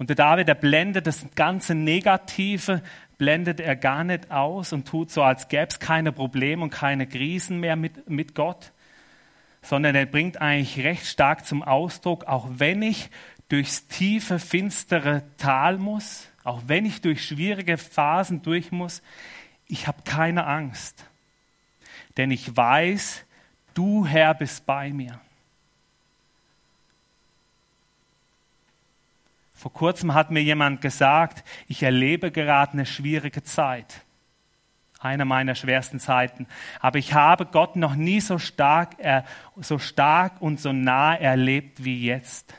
Und 0.02 0.08
der 0.08 0.16
David, 0.16 0.48
der 0.48 0.56
blendet 0.56 1.06
das 1.06 1.24
ganze 1.36 1.76
Negative, 1.76 2.82
blendet 3.18 3.60
er 3.60 3.76
gar 3.76 4.02
nicht 4.02 4.32
aus 4.32 4.72
und 4.72 4.88
tut 4.88 5.12
so, 5.12 5.22
als 5.22 5.46
gäbe 5.46 5.68
es 5.68 5.78
keine 5.78 6.10
Probleme 6.10 6.64
und 6.64 6.70
keine 6.70 7.06
Krisen 7.06 7.60
mehr 7.60 7.76
mit, 7.76 8.10
mit 8.10 8.34
Gott, 8.34 8.72
sondern 9.62 9.94
er 9.94 10.06
bringt 10.06 10.40
eigentlich 10.40 10.82
recht 10.82 11.06
stark 11.06 11.46
zum 11.46 11.62
Ausdruck, 11.62 12.24
auch 12.24 12.48
wenn 12.50 12.82
ich 12.82 13.10
durchs 13.48 13.86
tiefe, 13.86 14.40
finstere 14.40 15.22
Tal 15.36 15.78
muss, 15.78 16.26
auch 16.42 16.62
wenn 16.66 16.84
ich 16.84 17.00
durch 17.00 17.24
schwierige 17.24 17.78
Phasen 17.78 18.42
durch 18.42 18.72
muss, 18.72 19.02
ich 19.68 19.86
habe 19.86 20.02
keine 20.02 20.48
Angst, 20.48 21.04
denn 22.16 22.32
ich 22.32 22.56
weiß, 22.56 23.24
du 23.74 24.04
Herr 24.04 24.34
bist 24.34 24.66
bei 24.66 24.92
mir. 24.92 25.20
Vor 29.62 29.72
kurzem 29.72 30.12
hat 30.12 30.32
mir 30.32 30.42
jemand 30.42 30.80
gesagt, 30.80 31.44
ich 31.68 31.84
erlebe 31.84 32.32
gerade 32.32 32.72
eine 32.72 32.84
schwierige 32.84 33.44
Zeit. 33.44 34.02
Eine 34.98 35.24
meiner 35.24 35.54
schwersten 35.54 36.00
Zeiten. 36.00 36.48
Aber 36.80 36.98
ich 36.98 37.14
habe 37.14 37.46
Gott 37.46 37.76
noch 37.76 37.94
nie 37.94 38.20
so 38.20 38.40
stark, 38.40 38.96
so 39.60 39.78
stark 39.78 40.42
und 40.42 40.58
so 40.58 40.72
nah 40.72 41.14
erlebt 41.14 41.84
wie 41.84 42.04
jetzt. 42.04 42.54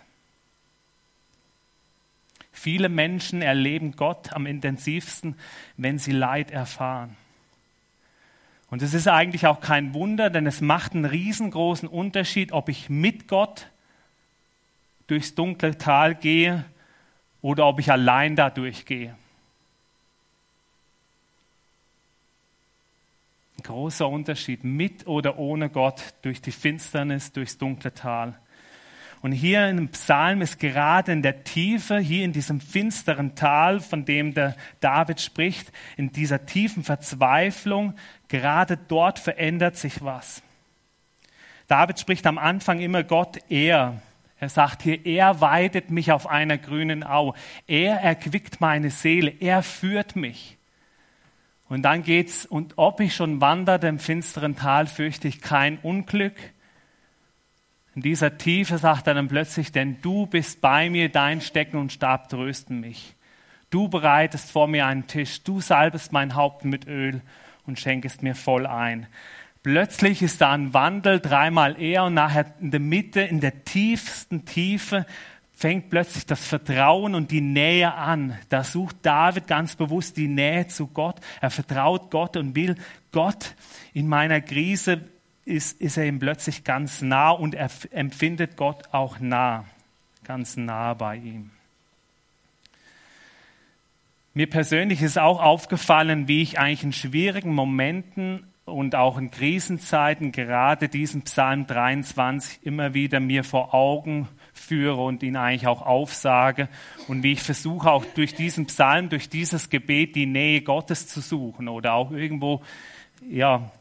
Viele 2.54 2.88
Menschen 2.88 3.42
erleben 3.42 3.98
Gott 3.98 4.32
am 4.32 4.46
intensivsten, 4.46 5.36
wenn 5.76 6.00
sie 6.00 6.14
Leid 6.14 6.52
erfahren. 6.52 7.18
Und 8.70 8.82
es 8.82 8.94
ist 8.94 9.10
eigentlich 9.10 9.46
auch 9.46 9.60
kein 9.60 9.94
Wunder, 9.94 10.30
denn 10.30 10.48
es 10.48 10.62
macht 10.62 10.94
einen 10.94 11.04
riesengroßen 11.04 11.90
Unterschied, 11.90 12.54
ob 12.54 12.70
ich 12.70 12.90
mit 12.90 13.28
Gott 13.28 13.68
durchs 15.08 15.36
dunkle 15.36 15.78
Tal 15.78 16.16
gehe 16.16 16.64
oder 17.44 17.68
ob 17.68 17.80
ich 17.80 17.92
allein 17.92 18.36
da 18.36 18.50
durchgehe. 18.50 19.16
Ein 23.60 23.64
großer 23.64 24.08
Unterschied, 24.08 24.64
mit 24.64 25.06
oder 25.06 25.38
ohne 25.38 25.70
Gott, 25.70 26.02
durch 26.24 26.42
die 26.42 26.52
Finsternis, 26.52 27.34
durchs 27.34 27.60
dunkle 27.60 27.94
Tal. 27.94 28.40
Und 29.22 29.34
hier 29.34 29.68
in 29.68 29.78
dem 29.78 29.90
Psalm 29.90 30.42
ist 30.42 30.60
gerade 30.60 31.12
in 31.12 31.22
der 31.22 31.44
Tiefe, 31.44 32.00
hier 32.00 32.26
in 32.26 32.34
diesem 32.34 32.60
finsteren 32.60 33.36
Tal, 33.36 33.82
von 33.82 34.06
dem 34.06 34.34
der 34.34 34.56
David 34.80 35.22
spricht, 35.22 35.72
in 35.98 36.12
dieser 36.12 36.46
tiefen 36.46 36.84
Verzweiflung, 36.84 37.94
gerade 38.30 38.78
dort 38.78 39.20
verändert 39.20 39.78
sich 39.78 40.04
was. 40.04 40.42
David 41.68 42.00
spricht 42.00 42.26
am 42.26 42.38
Anfang 42.38 42.80
immer 42.80 43.04
Gott 43.04 43.40
er. 43.50 44.02
Er 44.44 44.50
sagt 44.50 44.82
hier, 44.82 45.06
er 45.06 45.40
weidet 45.40 45.90
mich 45.90 46.12
auf 46.12 46.28
einer 46.28 46.58
grünen 46.58 47.06
Au. 47.06 47.34
Er 47.66 48.02
erquickt 48.02 48.60
meine 48.60 48.90
Seele. 48.90 49.34
Er 49.40 49.64
führt 49.64 50.18
mich. 50.18 50.58
Und 51.70 51.84
dann 51.84 52.04
geht's, 52.04 52.46
und 52.46 52.74
ob 52.76 53.00
ich 53.00 53.16
schon 53.16 53.40
wanderte 53.40 53.88
im 53.88 54.00
finsteren 54.00 54.58
Tal, 54.58 54.88
fürchte 54.88 55.30
ich 55.30 55.40
kein 55.40 55.78
Unglück. 55.78 56.36
In 57.96 58.02
dieser 58.02 58.38
Tiefe 58.38 58.78
sagt 58.80 59.08
er 59.08 59.14
dann 59.14 59.30
plötzlich, 59.30 59.72
denn 59.72 60.02
du 60.02 60.26
bist 60.26 60.60
bei 60.60 60.90
mir, 60.90 61.08
dein 61.08 61.40
Stecken 61.40 61.78
und 61.78 61.94
Stab 61.94 62.28
trösten 62.28 62.82
mich. 62.82 63.16
Du 63.70 63.88
bereitest 63.88 64.52
vor 64.52 64.68
mir 64.68 64.88
einen 64.88 65.08
Tisch, 65.08 65.42
du 65.44 65.62
salbest 65.62 66.12
mein 66.12 66.36
Haupt 66.36 66.66
mit 66.66 66.86
Öl 66.86 67.22
und 67.66 67.80
schenkest 67.80 68.24
mir 68.24 68.36
voll 68.36 68.68
ein. 68.68 69.08
Plötzlich 69.64 70.22
ist 70.22 70.42
da 70.42 70.52
ein 70.52 70.74
Wandel, 70.74 71.22
dreimal 71.22 71.82
eher 71.82 72.04
und 72.04 72.14
nachher 72.14 72.54
in 72.60 72.72
der 72.72 72.82
Mitte, 72.82 73.22
in 73.22 73.40
der 73.40 73.64
tiefsten 73.64 74.44
Tiefe, 74.44 75.06
fängt 75.54 75.90
plötzlich 75.90 76.26
das 76.26 76.46
Vertrauen 76.46 77.16
und 77.16 77.32
die 77.32 77.40
Nähe 77.40 77.94
an. 77.94 78.38
Da 78.50 78.66
sucht 78.66 78.98
David 79.04 79.48
ganz 79.48 79.78
bewusst 79.78 80.18
die 80.18 80.28
Nähe 80.28 80.68
zu 80.68 80.88
Gott. 80.88 81.22
Er 81.40 81.50
vertraut 81.50 82.12
Gott 82.12 82.36
und 82.36 82.56
will 82.56 82.76
Gott 83.14 83.56
in 83.94 84.10
meiner 84.10 84.42
Krise 84.42 85.02
ist, 85.46 85.80
ist 85.80 85.98
er 85.98 86.06
ihm 86.06 86.20
plötzlich 86.20 86.66
ganz 86.66 87.02
nah 87.02 87.30
und 87.30 87.56
er 87.56 87.70
empfindet 87.92 88.58
Gott 88.58 88.94
auch 88.94 89.20
nah, 89.20 89.66
ganz 90.26 90.58
nah 90.58 90.94
bei 90.94 91.16
ihm. 91.16 91.52
Mir 94.34 94.50
persönlich 94.50 95.02
ist 95.02 95.20
auch 95.20 95.42
aufgefallen, 95.42 96.28
wie 96.28 96.42
ich 96.42 96.60
eigentlich 96.60 96.84
in 96.84 96.94
schwierigen 96.94 97.54
Momenten 97.54 98.48
und 98.66 98.96
auch 98.96 99.18
in 99.18 99.30
Krisenzeiten 99.30 100.32
gerade 100.32 100.88
diesen 100.88 101.24
Psalm 101.24 101.68
23 101.68 102.66
immer 102.66 102.94
wieder 102.94 103.20
mir 103.20 103.44
vor 103.44 103.74
Augen 103.74 104.30
führe 104.54 105.04
und 105.04 105.22
ihn 105.24 105.36
eigentlich 105.36 105.68
auch 105.68 105.82
aufsage. 105.82 106.70
Und 107.08 107.24
wie 107.24 107.34
ich 107.34 107.42
versuche 107.42 107.92
auch 107.92 108.06
durch 108.06 108.36
diesen 108.36 108.68
Psalm, 108.68 109.10
durch 109.10 109.30
dieses 109.30 109.70
Gebet 109.70 110.16
die 110.16 110.26
Nähe 110.26 110.62
Gottes 110.62 111.08
zu 111.08 111.20
suchen 111.20 111.68
oder 111.68 111.94
auch 111.94 112.12
irgendwo 112.12 112.62
ja. 113.30 113.72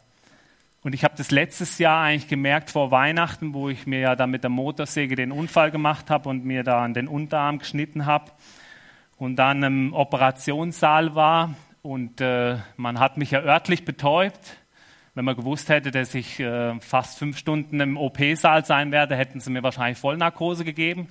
Und 0.81 0.93
ich 0.93 1.05
habe 1.05 1.15
das 1.15 1.31
letztes 1.31 1.77
Jahr 1.77 2.03
eigentlich 2.03 2.27
gemerkt 2.27 2.69
vor 2.69 2.91
Weihnachten, 2.91 3.53
wo 3.53 3.69
ich 3.69 3.87
mir 3.87 3.99
ja 3.99 4.15
da 4.17 4.27
mit 4.27 4.43
der 4.43 4.49
Motorsäge 4.49 5.15
den 5.15 5.31
Unfall 5.31 5.71
gemacht 5.71 6.09
habe 6.09 6.27
und 6.27 6.43
mir 6.43 6.63
da 6.63 6.83
an 6.83 6.93
den 6.93 7.07
Unterarm 7.07 7.59
geschnitten 7.59 8.05
habe 8.05 8.31
und 9.17 9.37
dann 9.37 9.63
im 9.63 9.93
Operationssaal 9.93 11.15
war. 11.15 11.55
Und 11.81 12.19
äh, 12.19 12.57
man 12.75 12.99
hat 12.99 13.17
mich 13.17 13.31
ja 13.31 13.41
örtlich 13.41 13.85
betäubt. 13.85 14.57
Wenn 15.15 15.25
man 15.25 15.35
gewusst 15.35 15.69
hätte, 15.69 15.91
dass 15.91 16.15
ich 16.15 16.39
äh, 16.39 16.79
fast 16.79 17.19
fünf 17.19 17.37
Stunden 17.37 17.79
im 17.79 17.97
OP-Saal 17.97 18.65
sein 18.65 18.91
werde, 18.91 19.15
hätten 19.15 19.39
sie 19.39 19.51
mir 19.51 19.61
wahrscheinlich 19.61 19.99
Vollnarkose 19.99 20.65
gegeben. 20.65 21.07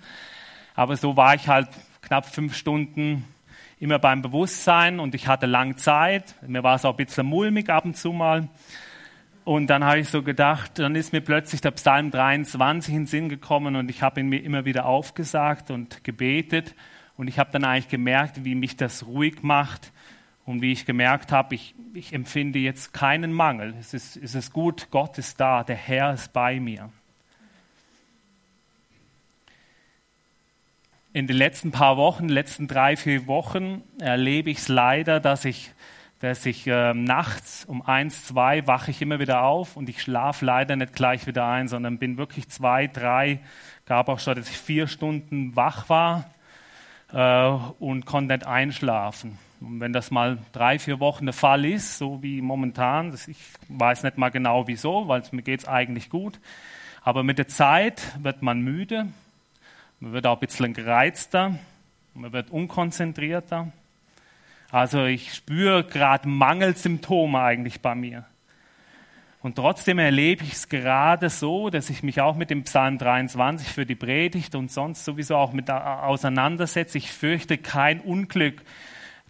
Aber 0.75 0.97
so 0.97 1.16
war 1.16 1.35
ich 1.35 1.47
halt 1.47 1.68
knapp 2.00 2.26
fünf 2.26 2.56
Stunden 2.56 3.25
immer 3.78 3.99
beim 3.99 4.23
Bewusstsein 4.23 5.00
und 5.00 5.14
ich 5.14 5.28
hatte 5.28 5.47
lang 5.47 5.76
Zeit. 5.76 6.35
Mir 6.47 6.62
war 6.62 6.76
es 6.76 6.85
auch 6.85 6.99
ein 6.99 7.04
bisschen 7.04 7.26
mulmig 7.26 7.68
ab 7.68 7.85
und 7.85 7.97
zu 7.97 8.12
mal. 8.12 8.49
Und 9.44 9.68
dann 9.68 9.85
habe 9.85 9.99
ich 9.99 10.09
so 10.09 10.23
gedacht, 10.23 10.78
dann 10.78 10.94
ist 10.94 11.12
mir 11.12 11.21
plötzlich 11.21 11.61
der 11.61 11.73
Psalm 11.73 12.11
23 12.12 12.94
in 12.94 13.00
den 13.00 13.06
Sinn 13.06 13.28
gekommen 13.28 13.75
und 13.75 13.90
ich 13.90 14.02
habe 14.02 14.21
ihn 14.21 14.28
mir 14.28 14.42
immer 14.42 14.64
wieder 14.64 14.87
aufgesagt 14.87 15.71
und 15.71 16.04
gebetet. 16.04 16.75
Und 17.16 17.28
ich 17.28 17.38
habe 17.38 17.50
dann 17.52 17.64
eigentlich 17.64 17.88
gemerkt, 17.88 18.44
wie 18.44 18.54
mich 18.54 18.76
das 18.76 19.06
ruhig 19.06 19.42
macht 19.42 19.92
und 20.44 20.62
wie 20.62 20.73
ich 20.73 20.87
gemerkt 20.87 21.32
habe, 21.32 21.54
ich, 21.54 21.75
ich 21.95 22.13
empfinde 22.13 22.59
jetzt 22.59 22.93
keinen 22.93 23.33
Mangel. 23.33 23.75
Es 23.79 23.95
ist, 23.95 24.17
es 24.17 24.35
ist 24.35 24.53
gut, 24.53 24.89
Gott 24.91 25.19
ist 25.19 25.39
da, 25.41 25.65
der 25.65 25.77
Herr 25.77 26.15
ist 26.15 26.33
bei 26.33 26.59
mir. 26.59 26.91
In 31.13 31.27
den 31.27 31.37
letzten 31.37 31.73
paar 31.73 31.99
Wochen, 31.99 32.29
letzten 32.29 32.69
drei, 32.69 32.97
vier 32.97 33.27
Wochen 33.27 33.83
erlebe 34.01 34.51
ich 34.51 34.59
es 34.59 34.69
leider, 34.69 35.21
dass 35.21 35.45
ich 35.45 35.73
dass 36.21 36.47
ich 36.47 36.69
äh, 36.69 36.95
nachts 36.95 37.65
um 37.65 37.83
eins, 37.83 38.27
zwei 38.27 38.65
wache 38.69 38.93
ich 38.93 39.03
immer 39.03 39.19
wieder 39.19 39.43
auf 39.43 39.77
und 39.77 39.89
ich 39.89 40.01
schlafe 40.01 40.45
leider 40.45 40.77
nicht 40.77 40.93
gleich 40.93 41.27
wieder 41.27 41.49
ein, 41.49 41.67
sondern 41.67 41.99
bin 41.99 42.17
wirklich 42.17 42.49
zwei, 42.49 42.87
drei, 42.87 43.41
gab 43.87 44.09
auch 44.09 44.21
schon, 44.21 44.37
dass 44.37 44.49
ich 44.49 44.57
vier 44.57 44.87
Stunden 44.87 45.57
wach 45.57 45.89
war 45.89 46.31
äh, 47.13 47.49
und 47.81 48.07
konnte 48.07 48.35
nicht 48.35 48.47
einschlafen. 48.47 49.37
Und 49.63 49.81
wenn 49.81 49.93
das 49.93 50.11
mal 50.11 50.39
drei, 50.53 50.79
vier 50.79 50.99
Wochen 50.99 51.27
der 51.27 51.33
Fall 51.33 51.65
ist, 51.65 51.99
so 51.99 52.23
wie 52.23 52.43
momentan, 52.43 53.15
ich 53.27 53.39
weiß 53.69 54.03
nicht 54.03 54.19
mal 54.19 54.31
genau 54.31 54.67
wieso, 54.67 55.07
weil 55.07 55.23
mir 55.31 55.43
geht 55.43 55.61
es 55.61 55.69
eigentlich 55.69 56.11
gut, 56.11 56.41
aber 57.03 57.23
mit 57.23 57.39
der 57.39 57.49
Zeit 57.49 58.03
wird 58.21 58.43
man 58.43 58.61
müde, 58.61 59.07
man 60.01 60.13
wird 60.13 60.27
auch 60.27 60.37
ein 60.37 60.41
bisschen 60.41 60.75
gereizter, 60.75 61.59
man 62.15 62.33
wird 62.33 62.51
unkonzentrierter. 62.51 63.73
Also 64.71 65.05
ich 65.05 65.35
spüre 65.35 65.85
gerade 65.85 66.29
Mangelsymptome 66.29 67.41
eigentlich 67.41 67.81
bei 67.81 67.95
mir. 67.95 68.25
Und 69.43 69.57
trotzdem 69.57 69.99
erlebe 69.99 70.45
ich 70.45 70.53
es 70.53 70.69
gerade 70.69 71.29
so, 71.29 71.69
dass 71.69 71.91
ich 71.91 72.03
mich 72.03 72.21
auch 72.21 72.37
mit 72.37 72.51
dem 72.51 72.63
Psalm 72.63 72.99
23 72.99 73.69
für 73.69 73.85
die 73.85 73.97
Predigt 73.97 74.55
und 74.55 74.71
sonst 74.71 75.05
sowieso 75.05 75.37
auch 75.37 75.53
mit 75.53 75.71
auseinandersetze. 75.71 76.99
Ich 76.99 77.11
fürchte 77.11 77.59
kein 77.59 78.01
Unglück, 78.01 78.63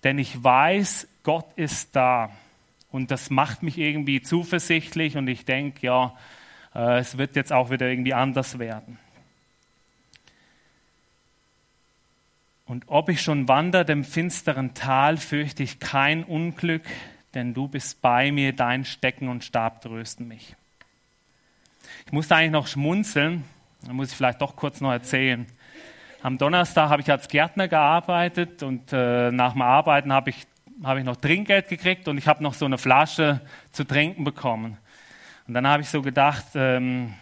denn 0.04 0.18
ich 0.18 0.42
weiß, 0.42 1.08
Gott 1.22 1.46
ist 1.56 1.94
da. 1.94 2.30
Und 2.90 3.10
das 3.10 3.30
macht 3.30 3.62
mich 3.62 3.78
irgendwie 3.78 4.20
zuversichtlich 4.20 5.16
und 5.16 5.28
ich 5.28 5.44
denke, 5.44 5.86
ja, 5.86 6.14
äh, 6.74 6.98
es 6.98 7.16
wird 7.16 7.36
jetzt 7.36 7.52
auch 7.52 7.70
wieder 7.70 7.88
irgendwie 7.88 8.14
anders 8.14 8.58
werden. 8.58 8.98
Und 12.66 12.84
ob 12.86 13.08
ich 13.08 13.20
schon 13.20 13.48
wanderte 13.48 13.92
im 13.92 14.04
finsteren 14.04 14.74
Tal, 14.74 15.16
fürchte 15.16 15.62
ich 15.62 15.78
kein 15.78 16.24
Unglück, 16.24 16.84
denn 17.34 17.54
du 17.54 17.68
bist 17.68 18.02
bei 18.02 18.32
mir, 18.32 18.52
dein 18.52 18.84
Stecken 18.84 19.28
und 19.28 19.44
Stab 19.44 19.82
trösten 19.82 20.28
mich. 20.28 20.54
Ich 22.06 22.12
musste 22.12 22.36
eigentlich 22.36 22.52
noch 22.52 22.66
schmunzeln, 22.66 23.44
da 23.84 23.92
muss 23.92 24.10
ich 24.10 24.16
vielleicht 24.16 24.40
doch 24.40 24.56
kurz 24.56 24.80
noch 24.80 24.92
erzählen. 24.92 25.46
Am 26.24 26.38
Donnerstag 26.38 26.88
habe 26.88 27.02
ich 27.02 27.11
als 27.11 27.26
Gärtner 27.26 27.66
gearbeitet 27.66 28.62
und 28.62 28.92
äh, 28.92 29.32
nach 29.32 29.54
dem 29.54 29.62
Arbeiten 29.62 30.12
habe 30.12 30.30
ich, 30.30 30.46
habe 30.85 31.00
ich 31.00 31.04
noch 31.04 31.16
Trinkgeld 31.16 31.68
gekriegt 31.68 32.06
und 32.06 32.16
ich 32.16 32.28
habe 32.28 32.44
noch 32.44 32.54
so 32.54 32.64
eine 32.64 32.78
Flasche 32.78 33.40
zu 33.72 33.82
trinken 33.82 34.22
bekommen. 34.22 34.78
Und 35.48 35.54
dann 35.54 35.66
habe 35.66 35.82
ich 35.82 35.88
so 35.88 36.00
gedacht, 36.00 36.44
ähm, 36.54 37.14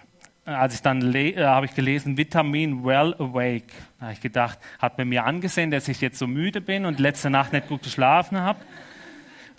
als 0.45 0.75
ich 0.75 0.83
dann 0.83 1.15
äh, 1.15 1.35
habe 1.43 1.65
ich 1.65 1.75
gelesen 1.75 2.19
Vitamin 2.19 2.85
Well 2.85 3.15
Awake. 3.19 3.73
Da 3.99 4.07
habe 4.07 4.13
ich 4.13 4.21
gedacht, 4.21 4.59
hat 4.79 4.99
man 4.99 5.09
mir 5.09 5.25
angesehen, 5.25 5.71
dass 5.71 5.89
ich 5.89 6.03
jetzt 6.03 6.19
so 6.19 6.27
müde 6.27 6.61
bin 6.61 6.85
und 6.85 7.01
letzte 7.01 7.31
Nacht 7.31 7.55
nicht 7.55 7.69
gut 7.69 7.83
geschlafen 7.83 8.39
habe, 8.39 8.61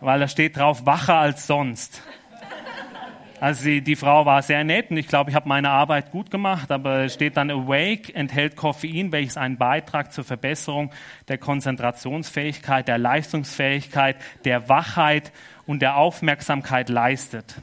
weil 0.01 0.19
da 0.19 0.27
steht 0.27 0.57
drauf 0.57 0.85
wacher 0.85 1.15
als 1.15 1.47
sonst. 1.47 2.03
Also 3.41 3.63
die, 3.63 3.81
die 3.81 3.95
Frau 3.95 4.27
war 4.27 4.43
sehr 4.43 4.63
nett 4.63 4.91
und 4.91 4.97
ich 4.97 5.07
glaube, 5.07 5.31
ich 5.31 5.35
habe 5.35 5.49
meine 5.49 5.71
Arbeit 5.71 6.11
gut 6.11 6.29
gemacht, 6.29 6.69
aber 6.69 7.09
steht 7.09 7.37
dann 7.37 7.49
Awake 7.49 8.13
enthält 8.13 8.55
Koffein, 8.55 9.11
welches 9.11 9.35
einen 9.35 9.57
Beitrag 9.57 10.13
zur 10.13 10.23
Verbesserung 10.23 10.91
der 11.27 11.39
Konzentrationsfähigkeit, 11.39 12.87
der 12.87 12.99
Leistungsfähigkeit, 12.99 14.17
der 14.45 14.69
Wachheit 14.69 15.31
und 15.65 15.81
der 15.81 15.97
Aufmerksamkeit 15.97 16.87
leistet. 16.89 17.55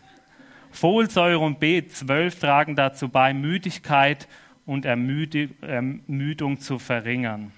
Folsäure 0.72 1.44
und 1.44 1.62
B12 1.62 2.40
tragen 2.40 2.74
dazu 2.74 3.08
bei, 3.08 3.32
Müdigkeit 3.32 4.26
und 4.66 4.84
Ermüdung 4.84 6.58
zu 6.58 6.80
verringern. 6.80 7.52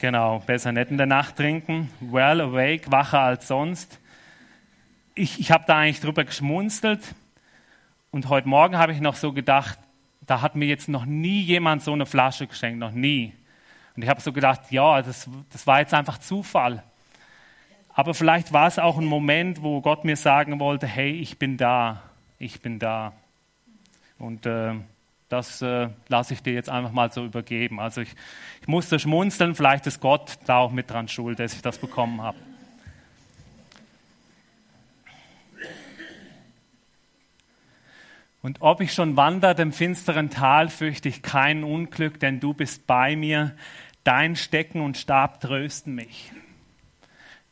Genau, 0.00 0.40
besser 0.40 0.72
nicht 0.72 0.90
in 0.90 0.96
der 0.96 1.06
Nacht 1.06 1.36
trinken. 1.36 1.90
Well 2.00 2.40
awake, 2.40 2.90
wacher 2.90 3.20
als 3.20 3.46
sonst. 3.46 4.00
Ich, 5.18 5.40
ich 5.40 5.50
habe 5.50 5.64
da 5.66 5.78
eigentlich 5.78 6.00
drüber 6.00 6.24
geschmunzelt 6.24 7.00
und 8.10 8.28
heute 8.28 8.46
Morgen 8.46 8.76
habe 8.76 8.92
ich 8.92 9.00
noch 9.00 9.14
so 9.14 9.32
gedacht, 9.32 9.78
da 10.20 10.42
hat 10.42 10.56
mir 10.56 10.66
jetzt 10.66 10.90
noch 10.90 11.06
nie 11.06 11.40
jemand 11.40 11.82
so 11.82 11.94
eine 11.94 12.04
Flasche 12.04 12.46
geschenkt, 12.46 12.78
noch 12.78 12.90
nie. 12.90 13.32
Und 13.96 14.02
ich 14.02 14.10
habe 14.10 14.20
so 14.20 14.30
gedacht, 14.30 14.70
ja, 14.70 15.00
das, 15.00 15.26
das 15.50 15.66
war 15.66 15.80
jetzt 15.80 15.94
einfach 15.94 16.18
Zufall. 16.18 16.82
Aber 17.94 18.12
vielleicht 18.12 18.52
war 18.52 18.66
es 18.66 18.78
auch 18.78 18.98
ein 18.98 19.06
Moment, 19.06 19.62
wo 19.62 19.80
Gott 19.80 20.04
mir 20.04 20.16
sagen 20.16 20.60
wollte, 20.60 20.86
hey, 20.86 21.12
ich 21.12 21.38
bin 21.38 21.56
da, 21.56 22.02
ich 22.38 22.60
bin 22.60 22.78
da. 22.78 23.14
Und 24.18 24.44
äh, 24.44 24.74
das 25.30 25.62
äh, 25.62 25.88
lasse 26.08 26.34
ich 26.34 26.42
dir 26.42 26.52
jetzt 26.52 26.68
einfach 26.68 26.92
mal 26.92 27.10
so 27.10 27.24
übergeben. 27.24 27.80
Also 27.80 28.02
ich, 28.02 28.14
ich 28.60 28.68
musste 28.68 28.98
schmunzeln, 28.98 29.54
vielleicht 29.54 29.86
ist 29.86 30.00
Gott 30.02 30.36
da 30.44 30.58
auch 30.58 30.72
mit 30.72 30.90
dran 30.90 31.08
schuld, 31.08 31.38
dass 31.38 31.54
ich 31.54 31.62
das 31.62 31.78
bekommen 31.78 32.20
habe. 32.20 32.36
Und 38.46 38.62
ob 38.62 38.80
ich 38.80 38.92
schon 38.92 39.16
wandert 39.16 39.58
im 39.58 39.72
finsteren 39.72 40.30
Tal, 40.30 40.68
fürchte 40.68 41.08
ich 41.08 41.22
kein 41.22 41.64
Unglück, 41.64 42.20
denn 42.20 42.38
du 42.38 42.54
bist 42.54 42.86
bei 42.86 43.16
mir. 43.16 43.56
Dein 44.04 44.36
Stecken 44.36 44.82
und 44.82 44.96
Stab 44.96 45.40
trösten 45.40 45.96
mich 45.96 46.30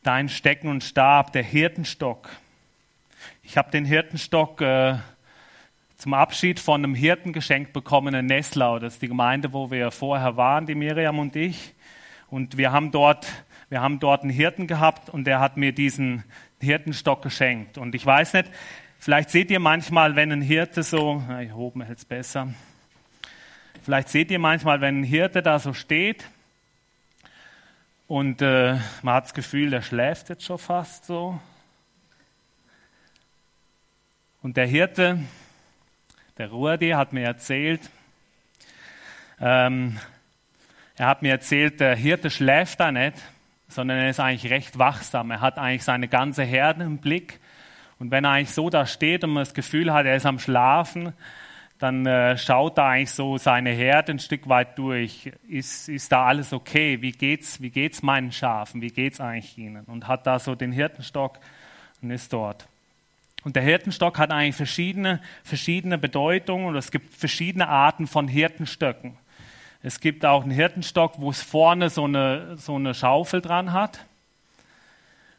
dein 0.03 0.29
Stecken 0.29 0.69
und 0.69 0.85
Stab, 0.85 1.33
der 1.33 1.43
Hirtenstock. 1.43 2.29
Ich 3.43 3.57
habe 3.57 3.71
den 3.71 3.83
Hirtenstock 3.83 4.61
äh, 4.61 4.99
zum 5.97 6.13
Abschied 6.13 6.61
von 6.61 6.81
einem 6.81 6.95
Hirten 6.95 7.33
geschenkt 7.33 7.73
bekommen 7.73 8.15
in 8.15 8.27
Nesslau. 8.27 8.79
Das 8.79 8.93
ist 8.93 9.01
die 9.01 9.09
Gemeinde, 9.09 9.51
wo 9.51 9.71
wir 9.71 9.91
vorher 9.91 10.37
waren, 10.37 10.65
die 10.65 10.75
Miriam 10.75 11.19
und 11.19 11.35
ich. 11.35 11.73
Und 12.29 12.55
wir 12.55 12.71
haben 12.71 12.91
dort 12.91 13.27
Wir 13.67 13.81
haben 13.81 13.99
dort 13.99 14.21
einen 14.21 14.29
Hirten 14.29 14.67
gehabt 14.67 15.09
und 15.09 15.25
der 15.25 15.41
hat 15.41 15.57
mir 15.57 15.73
diesen 15.73 16.23
Hirtenstock 16.61 17.21
geschenkt. 17.23 17.79
Und 17.79 17.95
ich 17.95 18.05
weiß 18.05 18.33
nicht, 18.33 18.51
vielleicht 19.05 19.29
seht 19.29 19.51
ihr 19.51 19.59
manchmal, 19.59 20.15
wenn 20.15 20.31
ein 20.31 20.41
Hirte 20.41 20.81
so, 20.81 21.21
hier 21.27 21.55
oben 21.55 21.83
hält 21.83 21.99
es 21.99 22.05
besser. 22.05 22.51
Vielleicht 23.83 24.09
seht 24.09 24.31
ihr 24.31 24.39
manchmal, 24.39 24.81
wenn 24.81 25.01
ein 25.01 25.03
Hirte 25.03 25.43
da 25.43 25.59
so 25.59 25.73
steht 25.73 26.25
und 28.07 28.41
äh, 28.41 28.79
man 29.03 29.13
hat 29.13 29.25
das 29.25 29.35
Gefühl, 29.35 29.69
der 29.69 29.83
schläft 29.83 30.29
jetzt 30.29 30.43
schon 30.43 30.57
fast 30.57 31.05
so. 31.05 31.39
Und 34.41 34.57
der 34.57 34.65
Hirte, 34.65 35.19
der 36.39 36.49
Ruadi, 36.49 36.89
hat 36.89 37.13
mir 37.13 37.25
erzählt, 37.25 37.81
ähm, 39.39 39.99
er 40.95 41.05
hat 41.05 41.21
mir 41.21 41.29
erzählt, 41.29 41.79
der 41.79 41.95
Hirte 41.95 42.31
schläft 42.31 42.79
da 42.79 42.91
nicht, 42.91 43.21
sondern 43.67 43.99
er 43.99 44.09
ist 44.09 44.19
eigentlich 44.19 44.51
recht 44.51 44.79
wachsam. 44.79 45.29
Er 45.29 45.41
hat 45.41 45.59
eigentlich 45.59 45.83
seine 45.83 46.07
ganze 46.07 46.41
Herde 46.41 46.83
im 46.83 46.97
Blick. 46.97 47.39
Und 47.99 48.11
wenn 48.11 48.25
er 48.25 48.31
eigentlich 48.31 48.53
so 48.53 48.69
da 48.69 48.85
steht 48.85 49.23
und 49.23 49.31
man 49.31 49.41
das 49.41 49.53
Gefühl 49.53 49.93
hat, 49.93 50.05
er 50.05 50.15
ist 50.15 50.25
am 50.25 50.39
Schlafen, 50.39 51.13
dann 51.79 52.05
äh, 52.05 52.37
schaut 52.37 52.77
er 52.77 52.85
eigentlich 52.85 53.11
so 53.11 53.37
seine 53.37 53.71
Herde 53.71 54.13
ein 54.13 54.19
Stück 54.19 54.47
weit 54.47 54.77
durch. 54.77 55.31
Ist, 55.47 55.89
ist 55.89 56.11
da 56.11 56.25
alles 56.25 56.53
okay? 56.53 57.01
Wie 57.01 57.11
geht's, 57.11 57.61
wie 57.61 57.69
geht's 57.69 58.01
meinen 58.01 58.31
Schafen? 58.31 58.81
Wie 58.81 58.89
geht's 58.89 59.19
eigentlich 59.19 59.57
ihnen? 59.57 59.83
Und 59.85 60.07
hat 60.07 60.25
da 60.25 60.39
so 60.39 60.55
den 60.55 60.71
Hirtenstock 60.71 61.39
und 62.01 62.11
ist 62.11 62.31
dort. 62.31 62.67
Und 63.43 63.55
der 63.55 63.63
Hirtenstock 63.63 64.17
hat 64.17 64.31
eigentlich 64.31 64.55
verschiedene, 64.55 65.21
verschiedene 65.43 65.97
Bedeutungen 65.97 66.65
und 66.65 66.75
es 66.75 66.91
gibt 66.91 67.13
verschiedene 67.13 67.67
Arten 67.67 68.07
von 68.07 68.27
Hirtenstöcken. 68.27 69.17
Es 69.83 69.99
gibt 69.99 70.25
auch 70.25 70.41
einen 70.41 70.51
Hirtenstock, 70.51 71.19
wo 71.19 71.29
es 71.29 71.43
vorne 71.43 71.91
so 71.91 72.05
eine, 72.05 72.57
so 72.57 72.75
eine 72.75 72.95
Schaufel 72.95 73.41
dran 73.41 73.71
hat. 73.71 74.05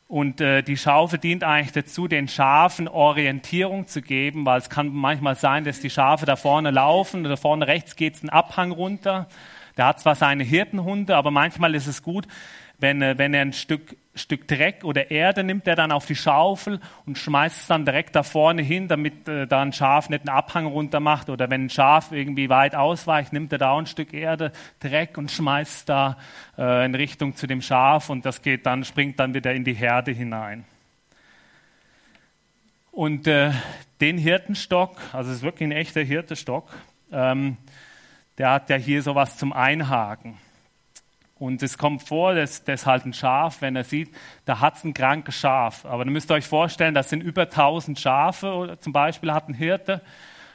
Und 0.08 0.40
äh, 0.40 0.62
die 0.62 0.76
Schaufel 0.76 1.18
dient 1.18 1.42
eigentlich 1.42 1.72
dazu, 1.72 2.06
den 2.06 2.28
Schafen 2.28 2.86
Orientierung 2.86 3.88
zu 3.88 4.02
geben, 4.02 4.46
weil 4.46 4.58
es 4.58 4.70
kann 4.70 4.88
manchmal 4.88 5.34
sein, 5.34 5.64
dass 5.64 5.80
die 5.80 5.90
Schafe 5.90 6.26
da 6.26 6.36
vorne 6.36 6.70
laufen, 6.70 7.24
da 7.24 7.36
vorne 7.36 7.66
rechts 7.66 7.96
geht 7.96 8.14
es 8.14 8.22
einen 8.22 8.30
Abhang 8.30 8.70
runter. 8.70 9.26
Der 9.76 9.86
hat 9.86 10.00
zwar 10.00 10.14
seine 10.14 10.44
Hirtenhunde, 10.44 11.16
aber 11.16 11.30
manchmal 11.30 11.74
ist 11.74 11.86
es 11.86 12.02
gut, 12.02 12.26
wenn, 12.78 13.02
äh, 13.02 13.18
wenn 13.18 13.34
er 13.34 13.42
ein 13.42 13.52
Stück, 13.52 13.96
Stück 14.14 14.48
Dreck 14.48 14.84
oder 14.84 15.10
Erde 15.10 15.44
nimmt, 15.44 15.66
er 15.66 15.76
dann 15.76 15.92
auf 15.92 16.06
die 16.06 16.14
Schaufel 16.14 16.80
und 17.06 17.18
schmeißt 17.18 17.60
es 17.62 17.66
dann 17.66 17.84
direkt 17.84 18.14
da 18.16 18.22
vorne 18.22 18.62
hin, 18.62 18.88
damit 18.88 19.28
äh, 19.28 19.46
da 19.46 19.62
ein 19.62 19.72
Schaf 19.72 20.08
nicht 20.08 20.28
einen 20.28 20.36
Abhang 20.36 20.66
runter 20.66 21.00
macht. 21.00 21.30
Oder 21.30 21.50
wenn 21.50 21.66
ein 21.66 21.70
Schaf 21.70 22.12
irgendwie 22.12 22.48
weit 22.48 22.74
ausweicht, 22.74 23.32
nimmt 23.32 23.52
er 23.52 23.58
da 23.58 23.70
auch 23.70 23.78
ein 23.78 23.86
Stück 23.86 24.12
Erde, 24.12 24.52
Dreck 24.80 25.16
und 25.18 25.30
schmeißt 25.30 25.88
da 25.88 26.18
äh, 26.58 26.84
in 26.84 26.94
Richtung 26.94 27.34
zu 27.34 27.46
dem 27.46 27.62
Schaf 27.62 28.10
und 28.10 28.24
das 28.24 28.42
geht 28.42 28.66
dann, 28.66 28.84
springt 28.84 29.20
dann 29.20 29.34
wieder 29.34 29.54
in 29.54 29.64
die 29.64 29.74
Herde 29.74 30.12
hinein. 30.12 30.64
Und 32.92 33.26
äh, 33.26 33.52
den 34.00 34.16
Hirtenstock, 34.16 34.96
also 35.12 35.30
es 35.30 35.38
ist 35.38 35.42
wirklich 35.42 35.68
ein 35.68 35.72
echter 35.72 36.02
Hirtenstock, 36.02 36.70
ähm, 37.12 37.58
der 38.38 38.50
hat 38.50 38.70
ja 38.70 38.76
hier 38.76 39.02
sowas 39.02 39.36
zum 39.36 39.52
Einhaken. 39.52 40.38
Und 41.38 41.62
es 41.62 41.76
kommt 41.76 42.02
vor, 42.02 42.34
dass, 42.34 42.64
dass 42.64 42.86
halt 42.86 43.04
ein 43.04 43.12
Schaf, 43.12 43.60
wenn 43.60 43.76
er 43.76 43.84
sieht, 43.84 44.10
da 44.46 44.60
hat 44.60 44.76
es 44.76 44.84
ein 44.84 44.94
krankes 44.94 45.38
Schaf. 45.38 45.84
Aber 45.84 46.04
dann 46.04 46.12
müsst 46.12 46.30
ihr 46.30 46.34
euch 46.34 46.46
vorstellen, 46.46 46.94
das 46.94 47.10
sind 47.10 47.20
über 47.20 47.42
1000 47.42 48.00
Schafe, 48.00 48.78
zum 48.80 48.92
Beispiel 48.94 49.32
hat 49.32 49.48
ein 49.48 49.54
Hirte, 49.54 50.00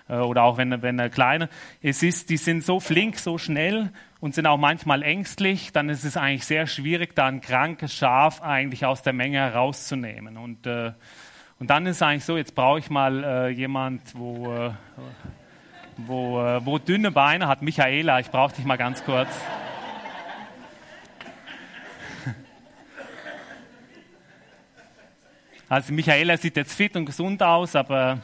äh, 0.09 0.15
oder 0.15 0.43
auch 0.43 0.57
wenn, 0.57 0.81
wenn 0.81 0.97
er 0.97 1.11
kleiner. 1.11 1.49
Es 1.83 2.01
ist, 2.01 2.31
die 2.31 2.37
sind 2.37 2.63
so 2.63 2.79
flink, 2.79 3.19
so 3.19 3.37
schnell 3.37 3.91
und 4.19 4.33
sind 4.33 4.47
auch 4.47 4.57
manchmal 4.57 5.03
ängstlich. 5.03 5.71
Dann 5.71 5.87
ist 5.87 6.03
es 6.03 6.17
eigentlich 6.17 6.45
sehr 6.45 6.65
schwierig, 6.65 7.15
da 7.15 7.27
ein 7.27 7.41
krankes 7.41 7.93
Schaf 7.93 8.41
eigentlich 8.41 8.83
aus 8.83 9.03
der 9.03 9.13
Menge 9.13 9.37
herauszunehmen. 9.37 10.37
Und, 10.37 10.65
äh, 10.65 10.93
und 11.59 11.69
dann 11.69 11.85
ist 11.85 11.97
es 11.97 12.01
eigentlich 12.01 12.25
so, 12.25 12.37
jetzt 12.37 12.55
brauche 12.55 12.79
ich 12.79 12.89
mal 12.89 13.23
äh, 13.23 13.49
jemand, 13.49 14.01
wo, 14.15 14.51
äh, 14.51 14.71
wo, 16.07 16.41
äh, 16.41 16.65
wo 16.65 16.77
dünne 16.77 17.11
Beine 17.11 17.47
hat. 17.47 17.61
Michaela, 17.61 18.19
ich 18.19 18.29
brauche 18.29 18.55
dich 18.55 18.65
mal 18.65 18.77
ganz 18.77 19.03
kurz. 19.03 19.29
Also 25.69 25.93
Michaela 25.93 26.35
sieht 26.35 26.57
jetzt 26.57 26.73
fit 26.73 26.97
und 26.97 27.05
gesund 27.05 27.41
aus, 27.41 27.77
aber, 27.77 28.19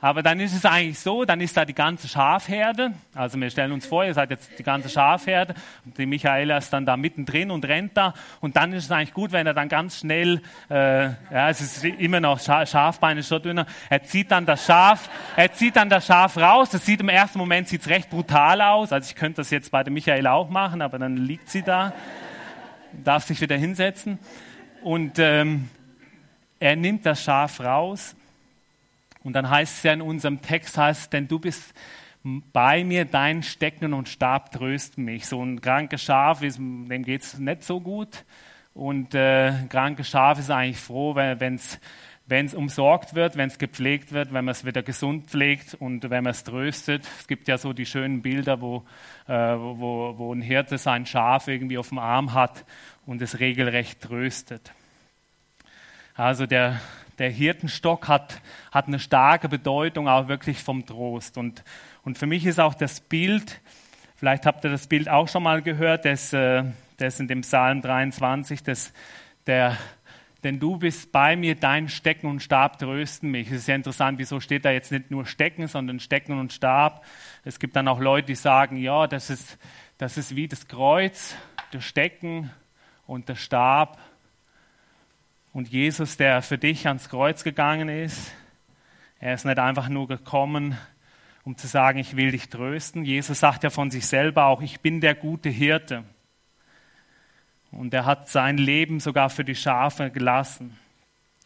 aber 0.00 0.22
dann 0.22 0.38
ist 0.38 0.54
es 0.54 0.64
eigentlich 0.64 1.00
so, 1.00 1.24
dann 1.24 1.40
ist 1.40 1.56
da 1.56 1.64
die 1.64 1.74
ganze 1.74 2.06
Schafherde. 2.06 2.92
Also 3.14 3.40
wir 3.40 3.50
stellen 3.50 3.72
uns 3.72 3.84
vor, 3.84 4.04
ihr 4.04 4.14
seid 4.14 4.30
jetzt 4.30 4.56
die 4.56 4.62
ganze 4.62 4.88
Schafherde 4.88 5.54
und 5.84 5.98
die 5.98 6.06
Michaela 6.06 6.58
ist 6.58 6.72
dann 6.72 6.86
da 6.86 6.96
mittendrin 6.96 7.50
und 7.50 7.66
rennt 7.66 7.96
da. 7.96 8.14
Und 8.40 8.56
dann 8.56 8.72
ist 8.72 8.84
es 8.84 8.90
eigentlich 8.92 9.12
gut, 9.12 9.32
wenn 9.32 9.46
er 9.48 9.54
dann 9.54 9.68
ganz 9.68 9.98
schnell, 9.98 10.40
äh, 10.70 11.06
ja, 11.06 11.48
es 11.48 11.60
ist 11.60 11.84
immer 11.84 12.20
noch, 12.20 12.38
Schafbeine 12.38 13.24
schon 13.24 13.42
dünner, 13.42 13.66
er 13.90 14.04
zieht 14.04 14.30
dann 14.30 14.46
das 14.46 14.64
Schaf, 14.64 15.10
er 15.34 15.52
zieht 15.52 15.74
dann 15.74 15.90
das 15.90 16.06
Schaf 16.06 16.36
raus. 16.36 16.70
Das 16.70 16.86
sieht 16.86 17.00
im 17.00 17.08
ersten 17.08 17.38
Moment 17.38 17.66
sieht's 17.66 17.88
recht 17.88 18.08
brutal 18.08 18.60
aus. 18.62 18.92
Also 18.92 19.08
ich 19.08 19.16
könnte 19.16 19.38
das 19.38 19.50
jetzt 19.50 19.72
bei 19.72 19.82
der 19.82 19.92
Michaela 19.92 20.32
auch 20.32 20.48
machen, 20.48 20.80
aber 20.80 21.00
dann 21.00 21.16
liegt 21.16 21.50
sie 21.50 21.62
da, 21.62 21.92
darf 23.02 23.24
sich 23.24 23.40
wieder 23.40 23.56
hinsetzen. 23.56 24.20
Und 24.80 25.18
ähm, 25.18 25.68
er 26.60 26.76
nimmt 26.76 27.04
das 27.04 27.24
Schaf 27.24 27.58
raus 27.58 28.14
und 29.24 29.34
dann 29.34 29.48
heißt 29.48 29.78
es 29.78 29.82
ja 29.82 29.92
in 29.92 30.02
unserem 30.02 30.42
Text, 30.42 30.78
heißt, 30.78 31.12
denn 31.12 31.28
du 31.28 31.38
bist 31.38 31.74
bei 32.52 32.84
mir, 32.84 33.04
dein 33.04 33.42
Stecken 33.42 33.94
und 33.94 34.08
Stab 34.08 34.52
trösten 34.52 35.04
mich. 35.04 35.26
So 35.26 35.42
ein 35.42 35.60
krankes 35.60 36.02
Schaf, 36.02 36.40
dem 36.40 37.02
geht 37.04 37.22
es 37.22 37.38
nicht 37.38 37.62
so 37.62 37.80
gut. 37.80 38.24
Und 38.74 39.14
äh, 39.14 39.52
krankes 39.68 40.08
Schaf 40.08 40.38
ist 40.38 40.50
eigentlich 40.50 40.78
froh, 40.78 41.14
wenn 41.14 41.54
es 41.54 41.80
wenn 42.28 42.44
es 42.44 42.54
umsorgt 42.54 43.14
wird, 43.14 43.38
wenn 43.38 43.48
es 43.48 43.58
gepflegt 43.58 44.12
wird, 44.12 44.34
wenn 44.34 44.44
man 44.44 44.52
es 44.52 44.66
wieder 44.66 44.82
gesund 44.82 45.28
pflegt 45.28 45.74
und 45.74 46.10
wenn 46.10 46.24
man 46.24 46.32
es 46.32 46.44
tröstet. 46.44 47.08
Es 47.18 47.26
gibt 47.26 47.48
ja 47.48 47.56
so 47.56 47.72
die 47.72 47.86
schönen 47.86 48.20
Bilder, 48.20 48.60
wo, 48.60 48.84
äh, 49.26 49.32
wo, 49.32 50.14
wo 50.18 50.34
ein 50.34 50.42
Hirte 50.42 50.76
sein 50.76 51.06
Schaf 51.06 51.48
irgendwie 51.48 51.78
auf 51.78 51.88
dem 51.88 51.98
Arm 51.98 52.34
hat 52.34 52.66
und 53.06 53.22
es 53.22 53.40
regelrecht 53.40 54.02
tröstet. 54.02 54.74
Also 56.18 56.46
der, 56.46 56.80
der 57.20 57.30
Hirtenstock 57.30 58.08
hat, 58.08 58.42
hat 58.72 58.88
eine 58.88 58.98
starke 58.98 59.48
Bedeutung 59.48 60.08
auch 60.08 60.26
wirklich 60.26 60.60
vom 60.60 60.84
Trost. 60.84 61.38
Und, 61.38 61.62
und 62.02 62.18
für 62.18 62.26
mich 62.26 62.44
ist 62.44 62.58
auch 62.58 62.74
das 62.74 63.00
Bild, 63.00 63.60
vielleicht 64.16 64.44
habt 64.44 64.64
ihr 64.64 64.70
das 64.70 64.88
Bild 64.88 65.08
auch 65.08 65.28
schon 65.28 65.44
mal 65.44 65.62
gehört, 65.62 66.04
das, 66.04 66.32
äh, 66.32 66.64
das 66.96 67.20
in 67.20 67.28
dem 67.28 67.42
Psalm 67.42 67.82
23, 67.82 68.64
das, 68.64 68.92
der, 69.46 69.76
denn 70.42 70.58
du 70.58 70.76
bist 70.78 71.12
bei 71.12 71.36
mir, 71.36 71.54
dein 71.54 71.88
Stecken 71.88 72.26
und 72.26 72.42
Stab 72.42 72.80
trösten 72.80 73.30
mich. 73.30 73.52
Es 73.52 73.58
ist 73.58 73.68
ja 73.68 73.76
interessant, 73.76 74.18
wieso 74.18 74.40
steht 74.40 74.64
da 74.64 74.72
jetzt 74.72 74.90
nicht 74.90 75.12
nur 75.12 75.24
Stecken, 75.24 75.68
sondern 75.68 76.00
Stecken 76.00 76.36
und 76.40 76.52
Stab. 76.52 77.04
Es 77.44 77.60
gibt 77.60 77.76
dann 77.76 77.86
auch 77.86 78.00
Leute, 78.00 78.26
die 78.26 78.34
sagen, 78.34 78.76
ja, 78.76 79.06
das 79.06 79.30
ist, 79.30 79.56
das 79.98 80.18
ist 80.18 80.34
wie 80.34 80.48
das 80.48 80.66
Kreuz, 80.66 81.36
der 81.72 81.80
Stecken 81.80 82.50
und 83.06 83.28
der 83.28 83.36
Stab 83.36 83.98
und 85.58 85.70
Jesus, 85.70 86.16
der 86.16 86.40
für 86.40 86.56
dich 86.56 86.86
ans 86.86 87.08
Kreuz 87.08 87.42
gegangen 87.42 87.88
ist, 87.88 88.32
er 89.18 89.34
ist 89.34 89.44
nicht 89.44 89.58
einfach 89.58 89.88
nur 89.88 90.06
gekommen, 90.06 90.78
um 91.42 91.56
zu 91.56 91.66
sagen, 91.66 91.98
ich 91.98 92.14
will 92.14 92.30
dich 92.30 92.48
trösten. 92.48 93.04
Jesus 93.04 93.40
sagt 93.40 93.64
ja 93.64 93.70
von 93.70 93.90
sich 93.90 94.06
selber 94.06 94.44
auch, 94.44 94.62
ich 94.62 94.78
bin 94.82 95.00
der 95.00 95.16
gute 95.16 95.48
Hirte. 95.48 96.04
Und 97.72 97.92
er 97.92 98.06
hat 98.06 98.28
sein 98.28 98.56
Leben 98.56 99.00
sogar 99.00 99.30
für 99.30 99.44
die 99.44 99.56
Schafe 99.56 100.12
gelassen. 100.12 100.78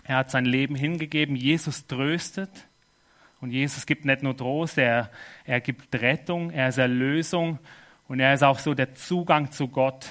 Er 0.04 0.16
hat 0.16 0.30
sein 0.30 0.44
Leben 0.44 0.74
hingegeben. 0.74 1.34
Jesus 1.34 1.86
tröstet. 1.86 2.50
Und 3.40 3.50
Jesus 3.50 3.86
gibt 3.86 4.04
nicht 4.04 4.22
nur 4.22 4.36
Trost, 4.36 4.76
er, 4.76 5.10
er 5.46 5.62
gibt 5.62 5.94
Rettung, 5.94 6.50
er 6.50 6.68
ist 6.68 6.76
Erlösung 6.76 7.58
und 8.08 8.20
er 8.20 8.34
ist 8.34 8.44
auch 8.44 8.58
so 8.58 8.74
der 8.74 8.92
Zugang 8.92 9.52
zu 9.52 9.68
Gott. 9.68 10.10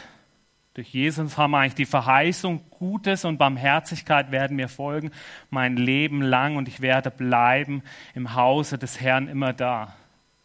Durch 0.74 0.88
Jesus 0.94 1.38
haben 1.38 1.52
wir 1.52 1.60
eigentlich 1.60 1.76
die 1.76 1.86
Verheißung, 1.86 2.64
Gutes 2.70 3.26
und 3.26 3.38
Barmherzigkeit 3.38 4.32
werden 4.32 4.56
mir 4.56 4.70
folgen 4.70 5.12
mein 5.50 5.76
Leben 5.76 6.22
lang 6.22 6.56
und 6.56 6.70
ich 6.70 6.80
werde 6.80 7.12
bleiben 7.12 7.84
im 8.16 8.36
Hause 8.36 8.78
des 8.78 9.02
Herrn 9.02 9.28
immer 9.28 9.52
da. 9.52 9.96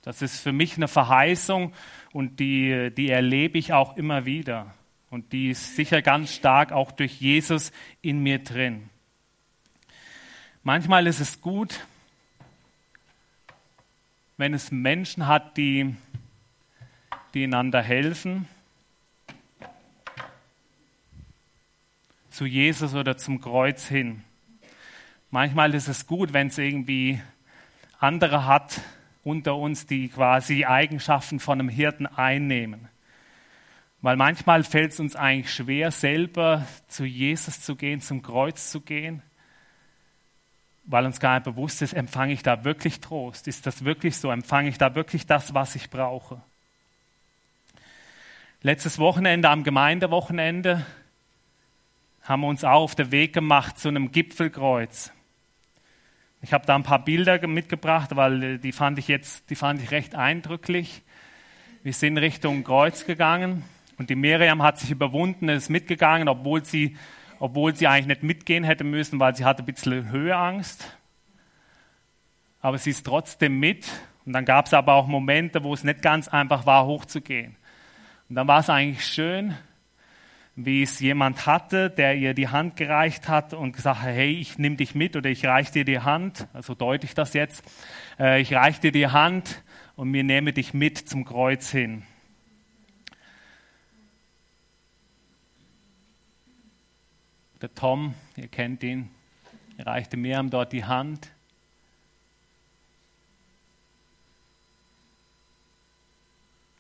Das 0.03 0.23
ist 0.23 0.41
für 0.41 0.53
mich 0.53 0.77
eine 0.77 0.89
Verheißung 0.89 1.73
und 2.13 2.41
die, 2.41 2.93
die 2.97 3.09
erlebe 3.09 3.57
ich 3.59 3.73
auch 3.73 3.97
immer 3.97 4.25
wieder. 4.27 4.75
Und 5.11 5.33
die 5.33 5.51
ist 5.51 5.77
sicher 5.77 6.03
ganz 6.03 6.35
stark 6.35 6.73
auch 6.73 6.91
durch 6.91 7.21
Jesus 7.21 7.71
in 8.03 8.21
mir 8.21 8.41
drin. 8.41 8.91
Manchmal 10.65 11.07
ist 11.07 11.21
es 11.21 11.41
gut, 11.41 11.87
wenn 14.37 14.55
es 14.55 14.73
Menschen 14.73 15.29
hat, 15.29 15.57
die, 15.57 15.95
die 17.33 17.45
einander 17.45 17.81
helfen 17.81 18.49
zu 22.37 22.45
Jesus 22.45 22.95
oder 22.95 23.17
zum 23.17 23.41
Kreuz 23.41 23.89
hin. 23.89 24.23
Manchmal 25.31 25.75
ist 25.75 25.89
es 25.89 26.07
gut, 26.07 26.35
wenn 26.35 26.49
es 26.49 26.59
irgendwie 26.59 27.19
andere 27.99 28.45
hat 28.45 28.79
unter 29.25 29.57
uns, 29.57 29.87
die 29.87 30.11
quasi 30.11 30.67
Eigenschaften 30.67 31.41
von 31.41 31.59
einem 31.59 31.71
Hirten 31.71 32.07
einnehmen. 32.07 32.89
Weil 34.03 34.17
manchmal 34.17 34.65
fällt 34.65 34.93
es 34.93 35.01
uns 35.01 35.17
eigentlich 35.17 35.51
schwer, 35.51 35.91
selber 35.91 36.67
zu 36.89 37.07
Jesus 37.07 37.63
zu 37.63 37.75
gehen, 37.75 38.03
zum 38.03 38.21
Kreuz 38.21 38.71
zu 38.71 38.83
gehen, 38.83 39.23
weil 40.85 41.07
uns 41.07 41.21
gar 41.21 41.37
nicht 41.37 41.45
bewusst 41.45 41.81
ist, 41.81 41.95
empfange 41.95 42.35
ich 42.35 42.43
da 42.43 42.65
wirklich 42.65 43.01
Trost? 43.01 43.49
Ist 43.49 43.67
das 43.67 43.83
wirklich 43.83 44.15
so? 44.15 44.31
Empfange 44.31 44.69
ich 44.69 44.77
da 44.77 44.95
wirklich 44.95 45.25
das, 45.25 45.55
was 45.55 45.75
ich 45.75 45.89
brauche? 45.89 46.43
Letztes 48.61 48.99
Wochenende, 48.99 49.49
am 49.49 49.65
Gemeindewochenende, 49.65 50.85
haben 52.27 52.41
wir 52.41 52.49
uns 52.49 52.65
auch 52.65 52.83
auf 52.83 52.95
den 52.97 53.13
Weg 53.13 53.33
gemacht 53.33 53.79
zu 53.79 53.89
einem 53.89 54.11
Gipfelkreuz. 54.11 55.13
Ich 56.43 56.53
habe 56.53 56.67
da 56.67 56.75
ein 56.75 56.83
paar 56.83 57.05
Bilder 57.05 57.45
mitgebracht, 57.47 58.17
weil 58.17 58.59
die 58.59 58.73
fand 58.73 58.99
ich 58.99 59.07
jetzt, 59.07 59.49
die 59.49 59.55
fand 59.55 59.81
ich 59.81 59.93
recht 59.93 60.17
eindrücklich. 60.17 61.03
Wir 61.85 61.93
sind 61.93 62.19
Richtung 62.19 62.65
Kreuz 62.65 63.07
gegangen 63.07 63.63
und 63.97 64.11
die 64.11 64.17
Miriam 64.17 64.63
hat 64.63 64.81
sich 64.81 64.91
überwunden, 64.91 65.49
ist 65.49 65.71
mitgegangen, 65.71 66.29
obwohl 66.29 66.65
sie, 66.65 66.97
obwohl 67.39 67.77
sie 67.77 67.87
eigentlich 67.87 68.09
nicht 68.09 68.23
mitgehen 68.25 68.65
hätte 68.65 68.83
müssen, 68.83 69.21
weil 69.21 69.37
sie 69.37 69.45
hatte 69.45 69.63
ein 69.63 69.67
bisschen 69.67 70.11
Höheangst. 70.11 70.97
Aber 72.61 72.77
sie 72.79 72.91
ist 72.91 73.07
trotzdem 73.07 73.61
mit. 73.61 73.87
Und 74.25 74.33
dann 74.33 74.45
gab 74.45 74.67
es 74.67 74.75
aber 74.75 74.95
auch 74.95 75.07
Momente, 75.07 75.63
wo 75.63 75.73
es 75.73 75.85
nicht 75.85 76.03
ganz 76.03 76.27
einfach 76.27 76.67
war, 76.67 76.87
hochzugehen. 76.87 77.55
Und 78.29 78.35
dann 78.35 78.49
war 78.49 78.59
es 78.59 78.69
eigentlich 78.69 79.07
schön, 79.07 79.57
wie 80.57 80.83
es 80.83 81.01
jemand 81.01 81.45
hatte, 81.45 81.91
der 81.91 82.17
ihr 82.17 82.33
die 82.33 82.49
Hand 82.49 82.77
gereicht 82.77 83.29
hat 83.29 83.53
und 83.53 83.73
gesagt 83.73 84.01
hat, 84.01 84.09
hey, 84.09 84.33
ich 84.33 84.59
nehme 84.59 84.77
dich 84.77 84.95
mit 84.95 85.15
oder 85.15 85.29
ich 85.29 85.45
reiche 85.45 85.71
dir 85.71 85.85
die 85.85 86.01
Hand, 86.01 86.49
also 86.55 86.75
deute 86.75 87.05
ich 87.05 87.15
das 87.15 87.35
jetzt, 87.35 87.63
äh, 88.19 88.41
ich 88.41 88.55
reiche 88.55 88.81
dir 88.81 88.93
die 88.93 89.07
Hand 89.07 89.63
und 89.97 90.11
mir 90.11 90.25
nehme 90.25 90.55
dich 90.55 90.73
mit 90.73 90.97
zum 90.97 91.27
Kreuz 91.27 91.71
hin. 91.71 92.05
Der 97.61 97.75
Tom, 97.75 98.15
ihr 98.37 98.49
kennt 98.49 98.83
ihn, 98.83 99.11
reichte 99.79 100.17
Miriam 100.17 100.49
dort 100.49 100.73
die 100.73 100.85
Hand. 100.85 101.31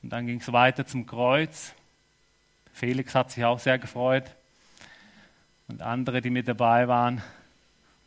Und 0.03 0.11
dann 0.11 0.27
ging 0.27 0.41
es 0.41 0.51
weiter 0.51 0.87
zum 0.87 1.05
Kreuz. 1.05 1.76
Felix 2.77 3.15
hat 3.15 3.31
sich 3.31 3.45
auch 3.45 3.59
sehr 3.59 3.79
gefreut. 3.79 4.25
Und 5.69 5.83
andere, 5.83 6.21
die 6.21 6.31
mit 6.31 6.47
dabei 6.47 6.87
waren. 6.89 7.23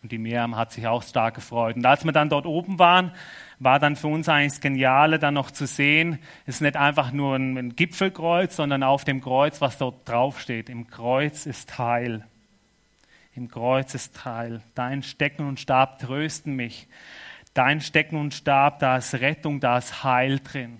Und 0.01 0.11
die 0.11 0.17
Miriam 0.17 0.55
hat 0.55 0.71
sich 0.71 0.87
auch 0.87 1.03
stark 1.03 1.35
gefreut. 1.35 1.75
Und 1.75 1.85
als 1.85 2.05
wir 2.05 2.13
dann 2.13 2.29
dort 2.29 2.45
oben 2.45 2.79
waren, 2.79 3.11
war 3.59 3.79
dann 3.79 3.97
für 3.97 4.07
uns 4.07 4.29
eigentlich 4.29 4.53
das 4.53 4.61
Geniale, 4.61 5.19
dann 5.19 5.33
noch 5.33 5.51
zu 5.51 5.67
sehen, 5.67 6.19
es 6.45 6.55
ist 6.55 6.61
nicht 6.61 6.77
einfach 6.77 7.11
nur 7.11 7.35
ein, 7.35 7.75
Gipfelkreuz, 7.75 8.55
sondern 8.55 8.83
auf 8.83 9.03
dem 9.03 9.19
Kreuz, 9.19 9.59
was 9.59 9.77
dort 9.77 10.07
draufsteht. 10.07 10.69
Im 10.69 10.87
Kreuz 10.87 11.45
ist 11.45 11.77
Heil 11.77 12.23
im 13.39 13.49
Kreuz 13.49 13.93
ist 13.93 14.25
Heil. 14.25 14.61
Dein 14.75 15.01
Stecken 15.01 15.47
und 15.47 15.61
Stab 15.61 15.99
trösten 15.99 16.57
mich. 16.57 16.87
Dein 17.53 17.79
Stecken 17.79 18.17
und 18.17 18.33
Stab, 18.33 18.79
da 18.79 18.97
ist 18.97 19.13
Rettung, 19.13 19.61
da 19.61 19.77
ist 19.77 20.03
Heil 20.03 20.39
drin. 20.39 20.77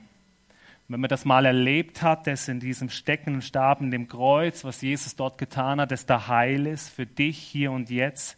Wenn 0.89 1.01
man 1.01 1.07
das 1.07 1.23
mal 1.23 1.45
erlebt 1.45 2.01
hat, 2.01 2.25
dass 2.25 2.47
in 2.47 2.59
diesem 2.59 2.89
Stecken 2.89 3.35
und 3.35 3.43
Stab, 3.43 3.79
in 3.79 3.91
dem 3.91 4.07
Kreuz, 4.07 4.63
was 4.63 4.81
Jesus 4.81 5.15
dort 5.15 5.37
getan 5.37 5.79
hat, 5.79 5.91
dass 5.91 6.07
da 6.07 6.27
Heil 6.27 6.65
ist 6.65 6.89
für 6.89 7.05
dich 7.05 7.37
hier 7.37 7.71
und 7.71 7.91
jetzt, 7.91 8.35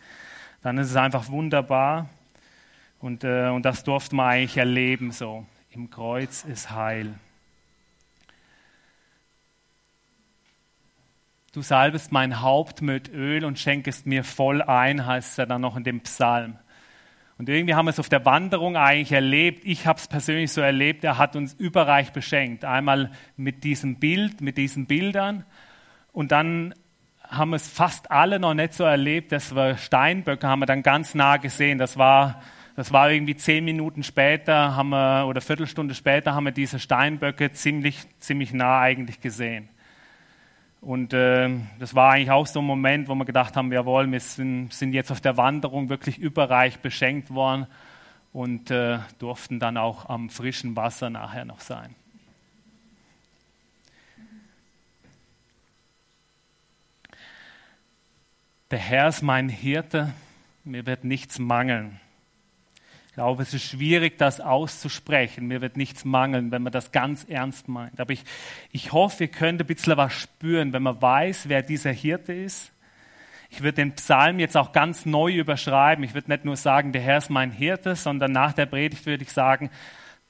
dann 0.62 0.78
ist 0.78 0.90
es 0.90 0.98
einfach 0.98 1.30
wunderbar. 1.30 2.10
Und, 3.00 3.24
äh, 3.24 3.48
und 3.48 3.64
das 3.64 3.86
durfte 3.86 4.18
man 4.18 4.28
eigentlich 4.28 4.58
erleben 4.58 5.12
so. 5.12 5.46
Im 5.70 5.90
Kreuz 5.90 6.44
ist 6.44 6.72
Heil. 6.72 7.14
Du 11.54 11.62
salbest 11.62 12.12
mein 12.12 12.42
Haupt 12.42 12.82
mit 12.82 13.08
Öl 13.14 13.46
und 13.46 13.60
schenkest 13.60 14.06
mir 14.06 14.26
voll 14.26 14.62
ein, 14.62 15.06
heißt 15.06 15.32
es 15.32 15.38
ja 15.38 15.46
dann 15.46 15.62
noch 15.62 15.78
in 15.78 15.86
dem 15.86 16.02
Psalm. 16.02 16.60
Und 17.38 17.50
irgendwie 17.50 17.74
haben 17.74 17.86
wir 17.86 17.90
es 17.92 18.00
auf 18.00 18.10
der 18.10 18.26
Wanderung 18.26 18.78
eigentlich 18.78 19.12
erlebt. 19.12 19.64
Ich 19.66 19.88
habe 19.88 19.98
es 19.98 20.08
persönlich 20.08 20.52
so 20.52 20.62
erlebt. 20.62 21.04
Er 21.04 21.18
hat 21.18 21.36
uns 21.36 21.54
überreich 21.54 22.14
beschenkt. 22.14 22.66
Einmal 22.66 23.12
mit 23.36 23.64
diesem 23.64 23.96
Bild, 24.00 24.42
mit 24.42 24.58
diesen 24.58 24.86
Bildern. 24.86 25.46
Und 26.12 26.32
dann 26.32 26.76
haben 27.32 27.52
wir 27.52 27.56
es 27.56 27.68
fast 27.68 28.12
alle 28.12 28.40
noch 28.40 28.54
nicht 28.54 28.74
so 28.74 28.84
erlebt. 28.84 29.32
Das 29.32 29.56
war 29.56 29.78
Steinböcke, 29.78 30.48
haben 30.48 30.60
wir 30.60 30.66
dann 30.66 30.84
ganz 30.84 31.16
nah 31.16 31.38
gesehen. 31.38 31.78
Das 31.78 31.98
war, 31.98 32.42
das 32.76 32.92
war 32.92 33.10
irgendwie 33.10 33.36
zehn 33.36 33.64
Minuten 33.66 34.04
später 34.04 34.76
haben 34.76 34.90
wir, 34.90 35.26
oder 35.28 35.42
Viertelstunde 35.42 35.96
später 35.96 36.36
haben 36.36 36.44
wir 36.44 36.52
diese 36.52 36.78
Steinböcke 36.78 37.54
ziemlich, 37.54 37.98
ziemlich 38.20 38.54
nah 38.54 38.82
eigentlich 38.82 39.22
gesehen. 39.22 39.70
Und 40.82 41.14
äh, 41.14 41.48
das 41.78 41.94
war 41.94 42.12
eigentlich 42.12 42.32
auch 42.32 42.48
so 42.48 42.60
ein 42.60 42.66
Moment, 42.66 43.08
wo 43.08 43.14
wir 43.14 43.26
gedacht 43.26 43.56
haben, 43.56 43.72
jawohl, 43.72 44.12
wir 44.12 44.20
sind, 44.20 44.74
sind 44.74 44.94
jetzt 44.94 45.12
auf 45.12 45.22
der 45.22 45.38
Wanderung 45.38 45.90
wirklich 45.90 46.18
überreich 46.18 46.80
beschenkt 46.80 47.32
worden 47.32 47.68
und 48.34 48.72
äh, 48.72 48.98
durften 49.20 49.60
dann 49.60 49.78
auch 49.78 50.10
am 50.10 50.32
frischen 50.32 50.76
Wasser 50.76 51.12
nachher 51.12 51.46
noch 51.46 51.60
sein. 51.60 51.96
Der 58.72 58.80
Herr 58.80 59.10
ist 59.10 59.22
mein 59.22 59.50
Hirte, 59.50 60.14
mir 60.64 60.86
wird 60.88 61.04
nichts 61.04 61.38
mangeln. 61.38 62.00
Ich 63.12 63.16
glaube, 63.16 63.44
es 63.44 63.54
ist 63.54 63.64
schwierig, 63.64 64.18
das 64.18 64.40
auszusprechen. 64.40 65.46
Mir 65.46 65.60
wird 65.60 65.76
nichts 65.76 66.06
mangeln, 66.06 66.50
wenn 66.52 66.64
man 66.64 66.72
das 66.72 66.94
ganz 66.94 67.26
ernst 67.26 67.68
meint. 67.68 68.00
Aber 68.00 68.14
ich, 68.14 68.24
ich 68.72 68.94
hoffe, 68.94 69.26
ihr 69.26 69.28
könnt 69.28 69.60
ein 69.60 69.68
bisschen 69.68 69.98
was 69.98 70.14
spüren, 70.14 70.72
wenn 70.72 70.82
man 70.82 71.02
weiß, 71.02 71.50
wer 71.50 71.62
dieser 71.62 71.92
Hirte 71.92 72.32
ist. 72.32 72.72
Ich 73.50 73.62
würde 73.62 73.74
den 73.74 73.96
Psalm 73.96 74.40
jetzt 74.40 74.56
auch 74.56 74.72
ganz 74.72 75.06
neu 75.06 75.34
überschreiben. 75.34 76.06
Ich 76.06 76.14
würde 76.14 76.32
nicht 76.32 76.46
nur 76.46 76.56
sagen, 76.56 76.94
der 76.94 77.02
Herr 77.02 77.18
ist 77.18 77.30
mein 77.30 77.52
Hirte, 77.52 77.98
sondern 77.98 78.32
nach 78.32 78.54
der 78.54 78.66
Predigt 78.66 79.06
würde 79.06 79.24
ich 79.24 79.34
sagen, 79.34 79.70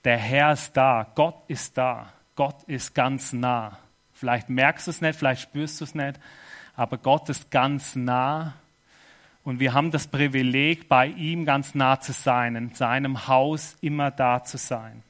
der 0.03 0.17
Herr 0.17 0.53
ist 0.53 0.75
da. 0.75 1.05
Gott 1.13 1.35
ist 1.47 1.77
da. 1.77 2.11
Gott 2.35 2.63
ist 2.63 2.95
ganz 2.95 3.31
nah. 3.31 3.77
Vielleicht 4.11 4.49
merkst 4.49 4.87
du 4.87 4.91
es 4.91 5.01
nicht, 5.01 5.19
vielleicht 5.19 5.43
spürst 5.43 5.79
du 5.81 5.85
es 5.85 5.93
nicht, 5.93 6.19
aber 6.73 6.97
Gott 6.97 7.29
ist 7.29 7.51
ganz 7.51 7.95
nah 7.95 8.55
und 9.43 9.59
wir 9.59 9.73
haben 9.73 9.91
das 9.91 10.07
Privileg, 10.07 10.87
bei 10.87 11.07
ihm 11.07 11.45
ganz 11.45 11.73
nah 11.73 11.99
zu 11.99 12.11
sein, 12.11 12.55
in 12.55 12.73
seinem 12.75 13.27
Haus 13.27 13.75
immer 13.81 14.11
da 14.11 14.43
zu 14.43 14.57
sein. 14.57 15.01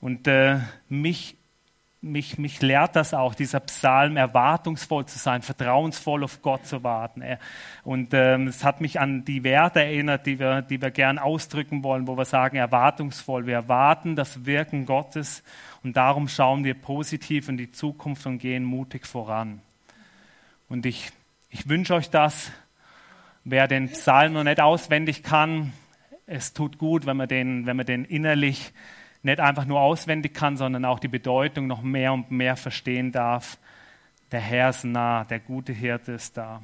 Und 0.00 0.26
äh, 0.26 0.58
mich, 0.88 1.36
mich, 2.02 2.36
mich 2.36 2.60
lehrt 2.60 2.96
das 2.96 3.14
auch, 3.14 3.34
dieser 3.34 3.60
Psalm, 3.60 4.18
erwartungsvoll 4.18 5.06
zu 5.06 5.18
sein, 5.18 5.40
vertrauensvoll 5.40 6.24
auf 6.24 6.42
Gott 6.42 6.66
zu 6.66 6.82
warten. 6.82 7.22
Und 7.84 8.12
ähm, 8.12 8.48
es 8.48 8.64
hat 8.64 8.82
mich 8.82 9.00
an 9.00 9.24
die 9.24 9.44
Werte 9.44 9.80
erinnert, 9.80 10.26
die 10.26 10.38
wir, 10.38 10.60
die 10.60 10.82
wir 10.82 10.90
gern 10.90 11.18
ausdrücken 11.18 11.82
wollen, 11.84 12.08
wo 12.08 12.18
wir 12.18 12.26
sagen, 12.26 12.56
erwartungsvoll. 12.56 13.46
Wir 13.46 13.54
erwarten 13.54 14.14
das 14.14 14.44
Wirken 14.44 14.84
Gottes 14.84 15.42
und 15.82 15.96
darum 15.96 16.28
schauen 16.28 16.64
wir 16.64 16.74
positiv 16.74 17.48
in 17.48 17.56
die 17.56 17.72
Zukunft 17.72 18.26
und 18.26 18.38
gehen 18.38 18.64
mutig 18.64 19.06
voran. 19.06 19.62
Und 20.68 20.84
ich, 20.84 21.12
ich 21.48 21.68
wünsche 21.68 21.94
euch 21.94 22.10
das, 22.10 22.50
Wer 23.44 23.66
den 23.66 23.88
Psalm 23.88 24.34
noch 24.34 24.44
nicht 24.44 24.60
auswendig 24.60 25.24
kann, 25.24 25.72
es 26.26 26.52
tut 26.52 26.78
gut, 26.78 27.06
wenn 27.06 27.16
man 27.16 27.26
den, 27.26 27.66
wenn 27.66 27.76
man 27.76 27.86
den 27.86 28.04
innerlich 28.04 28.72
nicht 29.24 29.40
einfach 29.40 29.64
nur 29.64 29.80
auswendig 29.80 30.32
kann, 30.32 30.56
sondern 30.56 30.84
auch 30.84 31.00
die 31.00 31.08
Bedeutung 31.08 31.66
noch 31.66 31.82
mehr 31.82 32.12
und 32.12 32.30
mehr 32.30 32.54
verstehen 32.54 33.10
darf. 33.10 33.58
Der 34.30 34.40
Herr 34.40 34.70
ist 34.70 34.84
nah, 34.84 35.24
der 35.24 35.40
gute 35.40 35.72
Hirte 35.72 36.12
ist 36.12 36.36
da. 36.36 36.62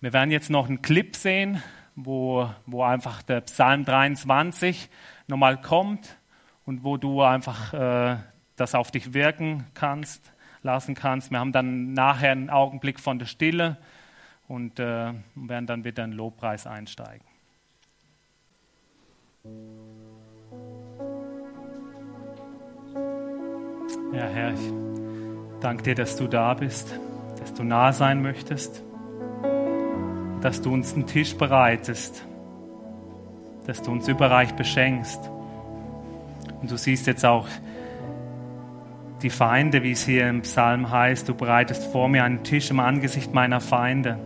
Wir 0.00 0.12
werden 0.12 0.30
jetzt 0.30 0.48
noch 0.48 0.68
einen 0.68 0.80
Clip 0.80 1.16
sehen, 1.16 1.60
wo, 1.96 2.48
wo 2.64 2.84
einfach 2.84 3.22
der 3.22 3.40
Psalm 3.40 3.84
23 3.84 4.88
nochmal 5.26 5.60
kommt 5.60 6.18
und 6.64 6.84
wo 6.84 6.98
du 6.98 7.22
einfach 7.22 7.74
äh, 7.74 8.16
das 8.54 8.76
auf 8.76 8.92
dich 8.92 9.12
wirken 9.12 9.66
kannst, 9.74 10.32
lassen 10.62 10.94
kannst. 10.94 11.32
Wir 11.32 11.40
haben 11.40 11.50
dann 11.50 11.94
nachher 11.94 12.30
einen 12.30 12.48
Augenblick 12.48 13.00
von 13.00 13.18
der 13.18 13.26
Stille 13.26 13.76
und 14.48 14.78
äh, 14.78 15.12
werden 15.34 15.66
dann 15.66 15.84
wieder 15.84 16.04
in 16.04 16.12
den 16.12 16.16
Lobpreis 16.16 16.66
einsteigen. 16.66 17.26
Ja, 24.12 24.26
Herr, 24.28 24.52
ich 24.52 24.72
danke 25.60 25.82
dir, 25.82 25.94
dass 25.94 26.16
du 26.16 26.26
da 26.26 26.54
bist, 26.54 26.98
dass 27.38 27.54
du 27.54 27.64
nah 27.64 27.92
sein 27.92 28.22
möchtest, 28.22 28.82
dass 30.40 30.62
du 30.62 30.72
uns 30.72 30.94
einen 30.94 31.06
Tisch 31.06 31.36
bereitest, 31.36 32.24
dass 33.66 33.82
du 33.82 33.90
uns 33.90 34.08
überreich 34.08 34.54
beschenkst. 34.54 35.30
Und 36.60 36.70
du 36.70 36.76
siehst 36.76 37.06
jetzt 37.06 37.24
auch 37.24 37.48
die 39.22 39.30
Feinde, 39.30 39.82
wie 39.82 39.92
es 39.92 40.04
hier 40.04 40.28
im 40.28 40.42
Psalm 40.42 40.90
heißt, 40.90 41.28
du 41.28 41.34
bereitest 41.34 41.90
vor 41.90 42.08
mir 42.08 42.24
einen 42.24 42.44
Tisch 42.44 42.70
im 42.70 42.80
Angesicht 42.80 43.34
meiner 43.34 43.60
Feinde. 43.60 44.18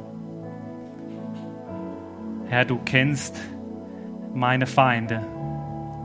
Herr, 2.50 2.64
du 2.64 2.80
kennst 2.84 3.40
meine 4.34 4.66
Feinde. 4.66 5.24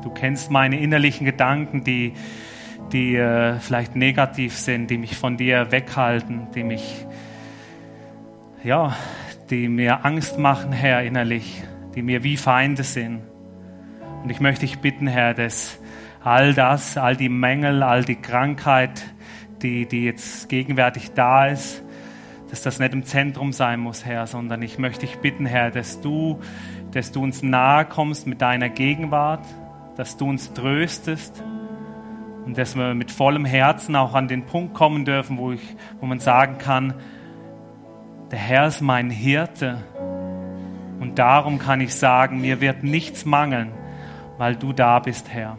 Du 0.04 0.12
kennst 0.12 0.52
meine 0.52 0.80
innerlichen 0.80 1.26
Gedanken, 1.26 1.84
die, 1.84 2.14
die 2.92 3.16
äh, 3.16 3.58
vielleicht 3.58 3.96
negativ 3.96 4.56
sind, 4.56 4.92
die 4.92 5.00
mich 5.00 5.18
von 5.18 5.38
dir 5.38 5.72
weghalten, 5.72 6.46
die 6.54 6.64
mich, 6.64 7.08
ja, 8.64 8.96
die 9.50 9.68
mir 9.68 10.06
Angst 10.06 10.38
machen, 10.38 10.72
Herr, 10.72 11.02
innerlich, 11.02 11.64
die 11.96 12.04
mir 12.04 12.24
wie 12.24 12.38
Feinde 12.38 12.84
sind. 12.84 13.24
Und 14.22 14.30
ich 14.30 14.40
möchte 14.40 14.68
dich 14.68 14.78
bitten, 14.78 15.08
Herr, 15.08 15.34
dass 15.34 15.80
all 16.24 16.54
das, 16.54 16.96
all 16.96 17.16
die 17.16 17.30
Mängel, 17.30 17.82
all 17.82 18.04
die 18.04 18.18
Krankheit, 18.18 19.04
die, 19.64 19.88
die 19.88 20.06
jetzt 20.06 20.48
gegenwärtig 20.48 21.14
da 21.16 21.48
ist, 21.48 21.84
dass 22.50 22.62
das 22.62 22.80
nicht 22.80 22.94
im 22.94 23.04
Zentrum 23.04 23.52
sein 23.54 23.80
muss, 23.80 24.06
Herr, 24.06 24.28
sondern 24.28 24.62
ich 24.62 24.78
möchte 24.78 25.02
dich 25.02 25.18
bitten, 25.18 25.46
Herr, 25.46 25.72
dass 25.72 26.02
du, 26.02 26.40
dass 26.92 27.12
du 27.12 27.24
uns 27.24 27.42
nahe 27.42 27.86
kommst 27.86 28.28
mit 28.28 28.42
deiner 28.42 28.70
Gegenwart, 28.70 29.46
dass 29.96 30.18
du 30.18 30.30
uns 30.30 30.54
tröstest 30.54 31.44
und 32.46 32.58
dass 32.58 32.76
wir 32.76 32.94
mit 32.94 33.12
vollem 33.12 33.46
Herzen 33.46 33.96
auch 33.96 34.14
an 34.14 34.28
den 34.28 34.46
Punkt 34.46 34.74
kommen 34.74 35.06
dürfen, 35.06 35.38
wo, 35.38 35.52
ich, 35.52 35.76
wo 36.00 36.06
man 36.06 36.20
sagen 36.20 36.58
kann, 36.58 36.94
der 38.32 38.40
Herr 38.40 38.68
ist 38.68 38.82
mein 38.82 39.10
Hirte 39.10 39.84
und 41.00 41.20
darum 41.20 41.60
kann 41.60 41.82
ich 41.82 41.96
sagen, 41.96 42.42
mir 42.42 42.62
wird 42.62 42.84
nichts 42.84 43.26
mangeln, 43.26 43.72
weil 44.38 44.56
du 44.56 44.74
da 44.74 45.00
bist, 45.00 45.30
Herr. 45.30 45.58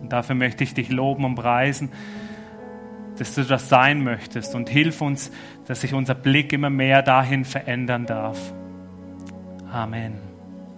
Und 0.00 0.12
dafür 0.12 0.34
möchte 0.34 0.64
ich 0.64 0.74
dich 0.74 0.90
loben 0.90 1.24
und 1.24 1.34
preisen, 1.34 1.90
dass 3.18 3.34
du 3.34 3.44
das 3.44 3.68
sein 3.68 4.02
möchtest 4.02 4.54
und 4.54 4.68
hilf 4.68 5.00
uns, 5.00 5.30
dass 5.66 5.82
sich 5.82 5.94
unser 5.94 6.14
Blick 6.14 6.52
immer 6.52 6.70
mehr 6.70 7.02
dahin 7.02 7.44
verändern 7.44 8.06
darf. 8.06 8.52
Amen. 9.70 10.23